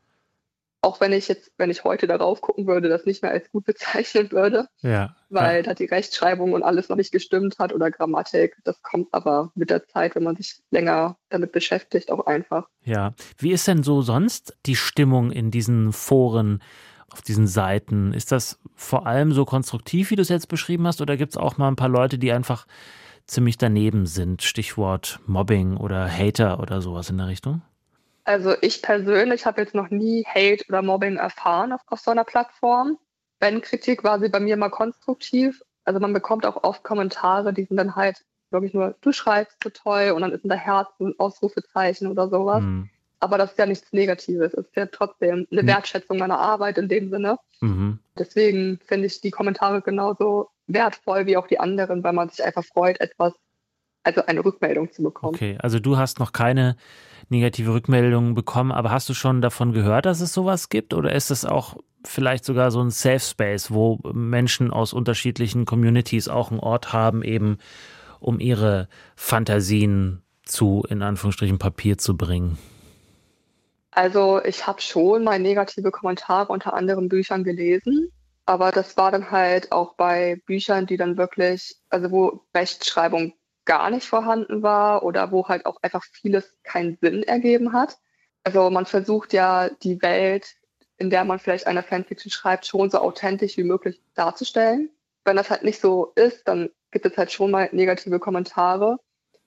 auch 0.88 1.00
wenn 1.02 1.12
ich 1.12 1.28
jetzt, 1.28 1.52
wenn 1.58 1.68
ich 1.68 1.84
heute 1.84 2.06
darauf 2.06 2.40
gucken 2.40 2.66
würde, 2.66 2.88
das 2.88 3.04
nicht 3.04 3.22
mehr 3.22 3.30
als 3.30 3.50
gut 3.52 3.64
bezeichnen 3.66 4.32
würde, 4.32 4.68
ja, 4.80 5.14
weil 5.28 5.56
ja. 5.56 5.62
da 5.62 5.74
die 5.74 5.84
Rechtschreibung 5.84 6.54
und 6.54 6.62
alles 6.62 6.88
noch 6.88 6.96
nicht 6.96 7.12
gestimmt 7.12 7.58
hat 7.58 7.74
oder 7.74 7.90
Grammatik. 7.90 8.56
Das 8.64 8.82
kommt 8.82 9.08
aber 9.12 9.52
mit 9.54 9.68
der 9.68 9.86
Zeit, 9.86 10.14
wenn 10.14 10.22
man 10.22 10.36
sich 10.36 10.62
länger 10.70 11.18
damit 11.28 11.52
beschäftigt, 11.52 12.10
auch 12.10 12.26
einfach. 12.26 12.68
Ja, 12.84 13.12
wie 13.36 13.52
ist 13.52 13.68
denn 13.68 13.82
so 13.82 14.00
sonst 14.00 14.56
die 14.64 14.76
Stimmung 14.76 15.30
in 15.30 15.50
diesen 15.50 15.92
Foren? 15.92 16.62
Auf 17.10 17.22
diesen 17.22 17.46
Seiten. 17.46 18.12
Ist 18.12 18.32
das 18.32 18.58
vor 18.74 19.06
allem 19.06 19.32
so 19.32 19.46
konstruktiv, 19.46 20.10
wie 20.10 20.16
du 20.16 20.20
es 20.20 20.28
jetzt 20.28 20.48
beschrieben 20.48 20.86
hast, 20.86 21.00
oder 21.00 21.16
gibt 21.16 21.32
es 21.32 21.36
auch 21.38 21.56
mal 21.56 21.68
ein 21.68 21.74
paar 21.74 21.88
Leute, 21.88 22.18
die 22.18 22.32
einfach 22.32 22.66
ziemlich 23.26 23.56
daneben 23.56 24.04
sind? 24.04 24.42
Stichwort 24.42 25.18
Mobbing 25.24 25.78
oder 25.78 26.06
Hater 26.06 26.60
oder 26.60 26.82
sowas 26.82 27.08
in 27.08 27.16
der 27.16 27.28
Richtung? 27.28 27.62
Also 28.28 28.54
ich 28.60 28.82
persönlich 28.82 29.46
habe 29.46 29.62
jetzt 29.62 29.74
noch 29.74 29.88
nie 29.88 30.22
Hate 30.26 30.62
oder 30.68 30.82
Mobbing 30.82 31.16
erfahren 31.16 31.72
auf, 31.72 31.80
auf 31.86 32.00
so 32.00 32.10
einer 32.10 32.24
Plattform. 32.24 32.98
Wenn 33.40 33.62
Kritik 33.62 34.04
war 34.04 34.20
sie 34.20 34.28
bei 34.28 34.38
mir 34.38 34.52
immer 34.52 34.68
konstruktiv. 34.68 35.62
Also 35.84 35.98
man 35.98 36.12
bekommt 36.12 36.44
auch 36.44 36.62
oft 36.62 36.84
Kommentare, 36.84 37.54
die 37.54 37.64
sind 37.64 37.78
dann 37.78 37.96
halt 37.96 38.26
wirklich 38.50 38.74
nur, 38.74 38.94
du 39.00 39.12
schreibst 39.12 39.56
so 39.64 39.70
toll 39.70 40.12
und 40.14 40.20
dann 40.20 40.32
ist 40.32 40.44
in 40.44 40.50
der 40.50 40.58
Herz 40.58 40.90
ein 41.00 41.14
Ausrufezeichen 41.16 42.06
oder 42.06 42.28
sowas. 42.28 42.60
Mhm. 42.60 42.90
Aber 43.18 43.38
das 43.38 43.52
ist 43.52 43.58
ja 43.58 43.64
nichts 43.64 43.94
Negatives. 43.94 44.52
Es 44.52 44.66
ist 44.66 44.76
ja 44.76 44.84
trotzdem 44.84 45.46
eine 45.50 45.62
mhm. 45.62 45.66
Wertschätzung 45.66 46.18
meiner 46.18 46.38
Arbeit 46.38 46.76
in 46.76 46.90
dem 46.90 47.08
Sinne. 47.08 47.38
Mhm. 47.62 47.98
Deswegen 48.18 48.78
finde 48.84 49.06
ich 49.06 49.22
die 49.22 49.30
Kommentare 49.30 49.80
genauso 49.80 50.50
wertvoll 50.66 51.24
wie 51.24 51.38
auch 51.38 51.46
die 51.46 51.60
anderen, 51.60 52.04
weil 52.04 52.12
man 52.12 52.28
sich 52.28 52.44
einfach 52.44 52.66
freut, 52.66 53.00
etwas, 53.00 53.32
also 54.08 54.24
eine 54.24 54.42
Rückmeldung 54.42 54.90
zu 54.90 55.02
bekommen. 55.02 55.34
Okay, 55.34 55.58
also 55.60 55.78
du 55.78 55.98
hast 55.98 56.18
noch 56.18 56.32
keine 56.32 56.76
negative 57.28 57.74
Rückmeldungen 57.74 58.34
bekommen. 58.34 58.72
Aber 58.72 58.90
hast 58.90 59.06
du 59.10 59.14
schon 59.14 59.42
davon 59.42 59.72
gehört, 59.72 60.06
dass 60.06 60.22
es 60.22 60.32
sowas 60.32 60.70
gibt? 60.70 60.94
Oder 60.94 61.12
ist 61.12 61.30
es 61.30 61.44
auch 61.44 61.76
vielleicht 62.04 62.46
sogar 62.46 62.70
so 62.70 62.80
ein 62.80 62.90
Safe 62.90 63.20
Space, 63.20 63.70
wo 63.70 63.98
Menschen 64.14 64.70
aus 64.70 64.94
unterschiedlichen 64.94 65.66
Communities 65.66 66.28
auch 66.28 66.50
einen 66.50 66.60
Ort 66.60 66.94
haben, 66.94 67.22
eben 67.22 67.58
um 68.18 68.40
ihre 68.40 68.88
Fantasien 69.14 70.22
zu, 70.42 70.86
in 70.88 71.02
Anführungsstrichen, 71.02 71.58
Papier 71.58 71.98
zu 71.98 72.16
bringen? 72.16 72.56
Also 73.90 74.42
ich 74.42 74.66
habe 74.66 74.80
schon 74.80 75.24
mal 75.24 75.38
negative 75.38 75.90
Kommentare 75.90 76.50
unter 76.50 76.72
anderen 76.72 77.10
Büchern 77.10 77.44
gelesen, 77.44 78.10
aber 78.46 78.70
das 78.70 78.96
war 78.96 79.10
dann 79.10 79.30
halt 79.30 79.72
auch 79.72 79.94
bei 79.94 80.40
Büchern, 80.46 80.86
die 80.86 80.96
dann 80.96 81.18
wirklich, 81.18 81.76
also 81.90 82.10
wo 82.10 82.40
Rechtschreibung 82.54 83.34
gar 83.68 83.90
nicht 83.90 84.06
vorhanden 84.06 84.62
war 84.62 85.02
oder 85.02 85.30
wo 85.30 85.46
halt 85.46 85.66
auch 85.66 85.76
einfach 85.82 86.02
vieles 86.02 86.56
keinen 86.62 86.96
Sinn 87.02 87.22
ergeben 87.22 87.74
hat. 87.74 87.98
Also 88.42 88.70
man 88.70 88.86
versucht 88.86 89.34
ja 89.34 89.68
die 89.68 90.00
Welt, 90.00 90.56
in 90.96 91.10
der 91.10 91.24
man 91.24 91.38
vielleicht 91.38 91.66
eine 91.66 91.82
Fanfiction 91.82 92.32
schreibt, 92.32 92.66
schon 92.66 92.88
so 92.88 92.98
authentisch 92.98 93.58
wie 93.58 93.64
möglich 93.64 94.00
darzustellen. 94.14 94.90
Wenn 95.26 95.36
das 95.36 95.50
halt 95.50 95.64
nicht 95.64 95.82
so 95.82 96.12
ist, 96.14 96.48
dann 96.48 96.70
gibt 96.90 97.04
es 97.04 97.18
halt 97.18 97.30
schon 97.30 97.50
mal 97.50 97.68
negative 97.72 98.18
Kommentare. 98.18 98.96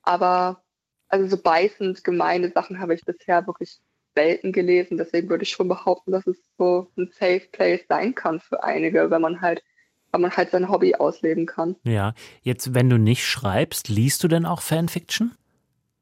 Aber 0.03 0.61
also 1.07 1.27
so 1.27 1.41
beißend 1.41 2.03
gemeine 2.03 2.51
Sachen 2.51 2.79
habe 2.79 2.93
ich 2.93 3.01
bisher 3.01 3.47
wirklich 3.47 3.79
selten 4.15 4.51
gelesen. 4.51 4.97
Deswegen 4.97 5.29
würde 5.29 5.45
ich 5.45 5.49
schon 5.49 5.67
behaupten, 5.67 6.11
dass 6.11 6.27
es 6.27 6.37
so 6.59 6.91
ein 6.95 7.11
Safe 7.11 7.47
Place 7.51 7.85
sein 7.89 8.13
kann 8.13 8.39
für 8.39 8.63
einige, 8.63 9.09
wenn 9.09 9.21
man 9.21 9.41
halt 9.41 9.63
weil 10.11 10.21
man 10.21 10.31
halt 10.31 10.51
sein 10.51 10.69
Hobby 10.69 10.95
ausleben 10.95 11.45
kann. 11.45 11.75
Ja, 11.83 12.13
jetzt, 12.41 12.73
wenn 12.73 12.89
du 12.89 12.97
nicht 12.97 13.25
schreibst, 13.25 13.89
liest 13.89 14.23
du 14.23 14.27
denn 14.27 14.45
auch 14.45 14.61
Fanfiction? 14.61 15.35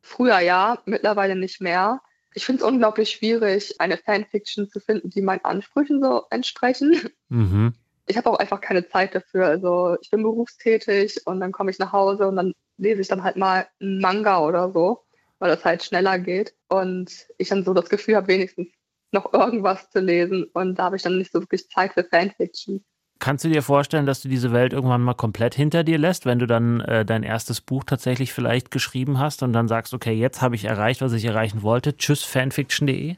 Früher 0.02 0.40
ja, 0.40 0.80
mittlerweile 0.86 1.36
nicht 1.36 1.62
mehr. 1.62 2.02
Ich 2.34 2.46
finde 2.46 2.64
es 2.64 2.68
unglaublich 2.68 3.12
schwierig, 3.12 3.80
eine 3.80 3.98
Fanfiction 3.98 4.70
zu 4.70 4.80
finden, 4.80 5.10
die 5.10 5.22
meinen 5.22 5.44
Ansprüchen 5.44 6.02
so 6.02 6.24
entsprechen. 6.30 7.10
Mhm. 7.30 7.74
Ich 8.08 8.18
habe 8.18 8.30
auch 8.32 8.40
einfach 8.40 8.60
keine 8.60 8.88
Zeit 8.88 9.14
dafür. 9.14 9.46
Also 9.46 9.96
ich 10.02 10.10
bin 10.10 10.24
berufstätig 10.24 11.28
und 11.28 11.40
dann 11.40 11.52
komme 11.52 11.70
ich 11.70 11.78
nach 11.78 11.92
Hause 11.92 12.28
und 12.28 12.38
dann 12.38 12.54
lese 12.78 13.02
ich 13.02 13.08
dann 13.08 13.24
halt 13.24 13.36
mal 13.36 13.68
einen 13.80 14.00
Manga 14.00 14.40
oder 14.40 14.72
so, 14.72 15.04
weil 15.38 15.52
das 15.52 15.64
halt 15.64 15.84
schneller 15.84 16.18
geht. 16.18 16.56
Und 16.70 17.28
ich 17.38 17.50
dann 17.50 17.64
so 17.64 17.74
das 17.74 17.90
Gefühl 17.90 18.16
habe, 18.16 18.28
wenigstens 18.28 18.70
noch 19.12 19.32
irgendwas 19.34 19.90
zu 19.92 20.00
lesen. 20.00 20.46
Und 20.54 20.80
da 20.80 20.86
habe 20.86 20.96
ich 20.96 21.04
dann 21.04 21.18
nicht 21.18 21.32
so 21.32 21.40
wirklich 21.42 21.70
Zeit 21.70 21.94
für 21.94 22.04
Fanfiction. 22.04 22.84
Kannst 23.20 23.44
du 23.44 23.50
dir 23.50 23.62
vorstellen, 23.62 24.06
dass 24.06 24.22
du 24.22 24.30
diese 24.30 24.54
Welt 24.54 24.72
irgendwann 24.72 25.02
mal 25.02 25.14
komplett 25.14 25.54
hinter 25.54 25.84
dir 25.84 25.98
lässt, 25.98 26.26
wenn 26.26 26.40
du 26.40 26.48
dann 26.48 26.80
äh, 26.82 27.04
dein 27.04 27.24
erstes 27.24 27.60
Buch 27.60 27.84
tatsächlich 27.84 28.32
vielleicht 28.32 28.72
geschrieben 28.72 29.20
hast 29.20 29.44
und 29.44 29.52
dann 29.52 29.68
sagst, 29.68 29.94
okay, 29.94 30.14
jetzt 30.14 30.42
habe 30.42 30.56
ich 30.56 30.64
erreicht, 30.64 31.02
was 31.02 31.12
ich 31.12 31.26
erreichen 31.26 31.62
wollte. 31.62 31.98
Tschüss, 31.98 32.24
fanfiction.de? 32.24 33.18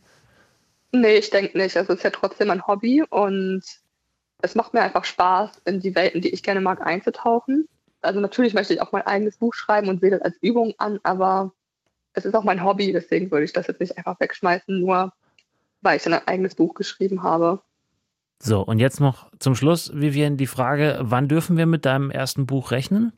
Nee, 0.92 1.16
ich 1.16 1.30
denke 1.30 1.56
nicht. 1.58 1.78
Also 1.78 1.94
es 1.94 2.00
ist 2.00 2.04
ja 2.04 2.10
trotzdem 2.10 2.50
ein 2.50 2.66
Hobby 2.66 3.04
und 3.10 3.64
es 4.42 4.56
macht 4.56 4.74
mir 4.74 4.82
einfach 4.82 5.06
Spaß, 5.06 5.62
in 5.66 5.80
die 5.80 5.94
Welten, 5.94 6.22
die 6.22 6.30
ich 6.30 6.42
gerne 6.42 6.62
mag, 6.62 6.86
einzutauchen. 6.86 7.68
Also 8.02 8.20
natürlich 8.20 8.56
möchte 8.56 8.74
ich 8.74 8.82
auch 8.82 8.92
mein 8.92 9.06
eigenes 9.06 9.38
Buch 9.38 9.54
schreiben 9.54 9.88
und 9.88 10.02
sehe 10.02 10.10
das 10.10 10.22
als 10.22 10.38
Übung 10.42 10.74
an, 10.80 11.00
aber 11.04 11.54
es 12.14 12.26
ist 12.26 12.34
auch 12.34 12.44
mein 12.44 12.64
Hobby, 12.64 12.92
deswegen 12.92 13.30
würde 13.30 13.46
ich 13.46 13.54
das 13.54 13.68
jetzt 13.68 13.80
nicht 13.80 13.98
einfach 13.98 14.20
wegschmeißen, 14.20 14.82
nur 14.82 15.14
weil 15.82 15.98
ich 15.98 16.04
dann 16.04 16.14
ein 16.14 16.28
eigenes 16.28 16.56
Buch 16.56 16.74
geschrieben 16.74 17.22
habe. 17.22 17.62
So, 18.44 18.62
und 18.62 18.80
jetzt 18.80 19.00
noch 19.00 19.30
zum 19.38 19.54
Schluss, 19.54 19.92
Vivian, 19.94 20.36
die 20.36 20.48
Frage, 20.48 20.98
wann 21.02 21.28
dürfen 21.28 21.58
wir 21.58 21.68
mit 21.68 21.86
deinem 21.86 22.10
ersten 22.10 22.48
Buch 22.48 22.72
rechnen? 22.72 23.14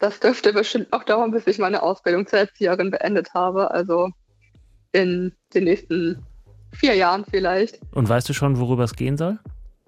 Das 0.00 0.20
dürfte 0.20 0.54
bestimmt 0.54 0.90
auch 0.92 1.04
dauern, 1.04 1.32
bis 1.32 1.46
ich 1.46 1.58
meine 1.58 1.82
Ausbildung 1.82 2.26
zur 2.26 2.38
Erzieherin 2.38 2.90
beendet 2.90 3.34
habe. 3.34 3.70
Also 3.70 4.08
in 4.92 5.32
den 5.54 5.64
nächsten 5.64 6.24
vier 6.72 6.94
Jahren 6.94 7.26
vielleicht. 7.28 7.78
Und 7.92 8.08
weißt 8.08 8.26
du 8.28 8.32
schon, 8.32 8.58
worüber 8.58 8.84
es 8.84 8.94
gehen 8.94 9.18
soll? 9.18 9.38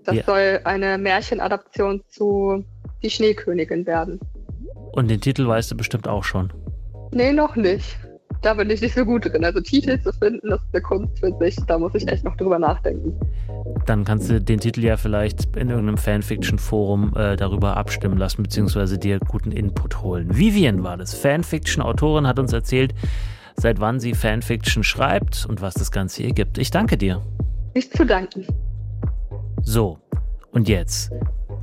Das 0.05 0.17
ja. 0.17 0.25
soll 0.25 0.61
eine 0.65 0.99
Märchenadaption 0.99 2.03
zu 2.09 2.65
Die 3.03 3.11
Schneekönigin 3.11 3.87
werden. 3.87 4.21
Und 4.93 5.09
den 5.09 5.23
Titel 5.23 5.47
weißt 5.47 5.71
du 5.71 5.77
bestimmt 5.77 6.07
auch 6.07 6.25
schon. 6.25 6.53
Nee, 7.13 7.33
noch 7.33 7.57
nicht. 7.57 7.97
Da 8.43 8.55
bin 8.55 8.71
ich 8.71 8.81
nicht 8.81 8.95
so 8.95 9.05
gut 9.05 9.25
drin. 9.25 9.45
Also 9.45 9.61
Titel 9.61 10.01
zu 10.01 10.13
finden, 10.13 10.51
das 10.51 10.61
ist 10.61 10.75
eine 10.75 10.83
Kunst 10.83 11.19
für 11.19 11.37
sich. 11.39 11.57
Da 11.67 11.79
muss 11.79 11.95
ich 11.95 12.07
echt 12.09 12.25
noch 12.25 12.37
drüber 12.37 12.59
nachdenken. 12.59 13.19
Dann 13.89 14.05
kannst 14.05 14.29
du 14.29 14.39
den 14.39 14.61
Titel 14.61 14.85
ja 14.85 14.99
vielleicht 14.99 15.57
in 15.57 15.71
irgendeinem 15.71 15.97
Fanfiction-Forum 15.97 17.15
äh, 17.17 17.37
darüber 17.37 17.79
abstimmen 17.79 18.19
lassen, 18.19 18.43
beziehungsweise 18.43 18.99
dir 18.99 19.19
guten 19.19 19.51
Input 19.51 20.03
holen. 20.03 20.37
Vivian 20.37 20.85
war 20.85 20.99
das. 20.99 21.15
Fanfiction-Autorin 21.15 22.27
hat 22.27 22.39
uns 22.39 22.53
erzählt, 22.53 22.95
seit 23.57 23.81
wann 23.81 23.99
sie 23.99 24.13
Fanfiction 24.13 24.85
schreibt 24.85 25.47
und 25.49 25.63
was 25.63 25.73
das 25.73 25.91
Ganze 25.91 26.23
hier 26.23 26.35
gibt. 26.35 26.59
Ich 26.59 26.71
danke 26.71 26.99
dir. 26.99 27.23
Nicht 27.75 27.97
zu 27.97 28.05
danken. 28.05 28.47
So, 29.63 29.99
und 30.53 30.69
jetzt. 30.69 31.11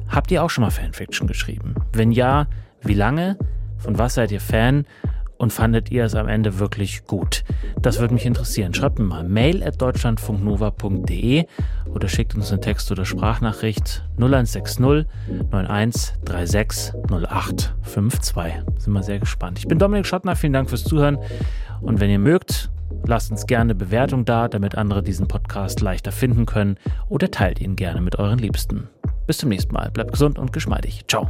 Habt 0.08 0.32
ihr 0.32 0.44
auch 0.44 0.50
schon 0.50 0.64
mal 0.64 0.72
Fanfiction 0.72 1.28
geschrieben? 1.28 1.76
Wenn 1.94 2.12
ja, 2.12 2.48
wie 2.82 2.96
lange? 2.96 3.38
Von 3.78 4.00
was 4.00 4.16
seid 4.16 4.32
ihr 4.32 4.42
Fan? 4.42 4.88
Und 5.38 5.52
fandet 5.52 5.92
ihr 5.92 6.06
es 6.06 6.16
am 6.16 6.28
Ende 6.28 6.60
wirklich 6.60 7.06
gut? 7.06 7.44
Das 7.82 8.00
würde 8.00 8.14
mich 8.14 8.26
interessieren. 8.26 8.74
Schreibt 8.74 9.00
mir 9.00 9.06
mal 9.06 9.24
mail 9.24 9.64
at 9.64 9.82
deutschlandfunknova.de 9.82 11.46
oder 11.94 12.08
schickt 12.08 12.36
uns 12.36 12.52
eine 12.52 12.62
Text- 12.62 12.92
oder 12.92 13.06
Sprachnachricht 13.06 14.04
0160 14.18 15.06
91 15.52 16.14
36 16.26 16.94
08 17.10 17.76
52. 17.84 18.36
Sind 18.78 18.94
wir 18.94 19.04
sehr 19.04 19.20
gespannt. 19.20 19.60
Ich 19.60 19.68
bin 19.68 19.78
Dominik 19.78 20.06
Schottner, 20.06 20.36
vielen 20.36 20.54
Dank 20.54 20.70
fürs 20.70 20.84
Zuhören. 20.84 21.18
Und 21.82 22.00
wenn 22.00 22.10
ihr 22.10 22.20
mögt, 22.20 22.70
lasst 23.06 23.32
uns 23.32 23.46
gerne 23.46 23.76
Bewertung 23.76 24.26
da, 24.26 24.48
damit 24.48 24.76
andere 24.76 25.04
diesen 25.04 25.28
Podcast 25.28 25.82
leichter 25.82 26.12
finden 26.12 26.46
können 26.46 26.78
oder 27.10 27.30
teilt 27.30 27.60
ihn 27.60 27.76
gerne 27.76 28.02
mit 28.02 28.18
euren 28.18 28.40
Liebsten. 28.40 28.90
Bis 29.28 29.40
zum 29.40 29.50
nächsten 29.50 29.74
Mal. 29.74 29.92
Bleibt 29.92 30.12
gesund 30.12 30.40
und 30.40 30.54
geschmeidig. 30.54 31.06
Ciao. 31.08 31.30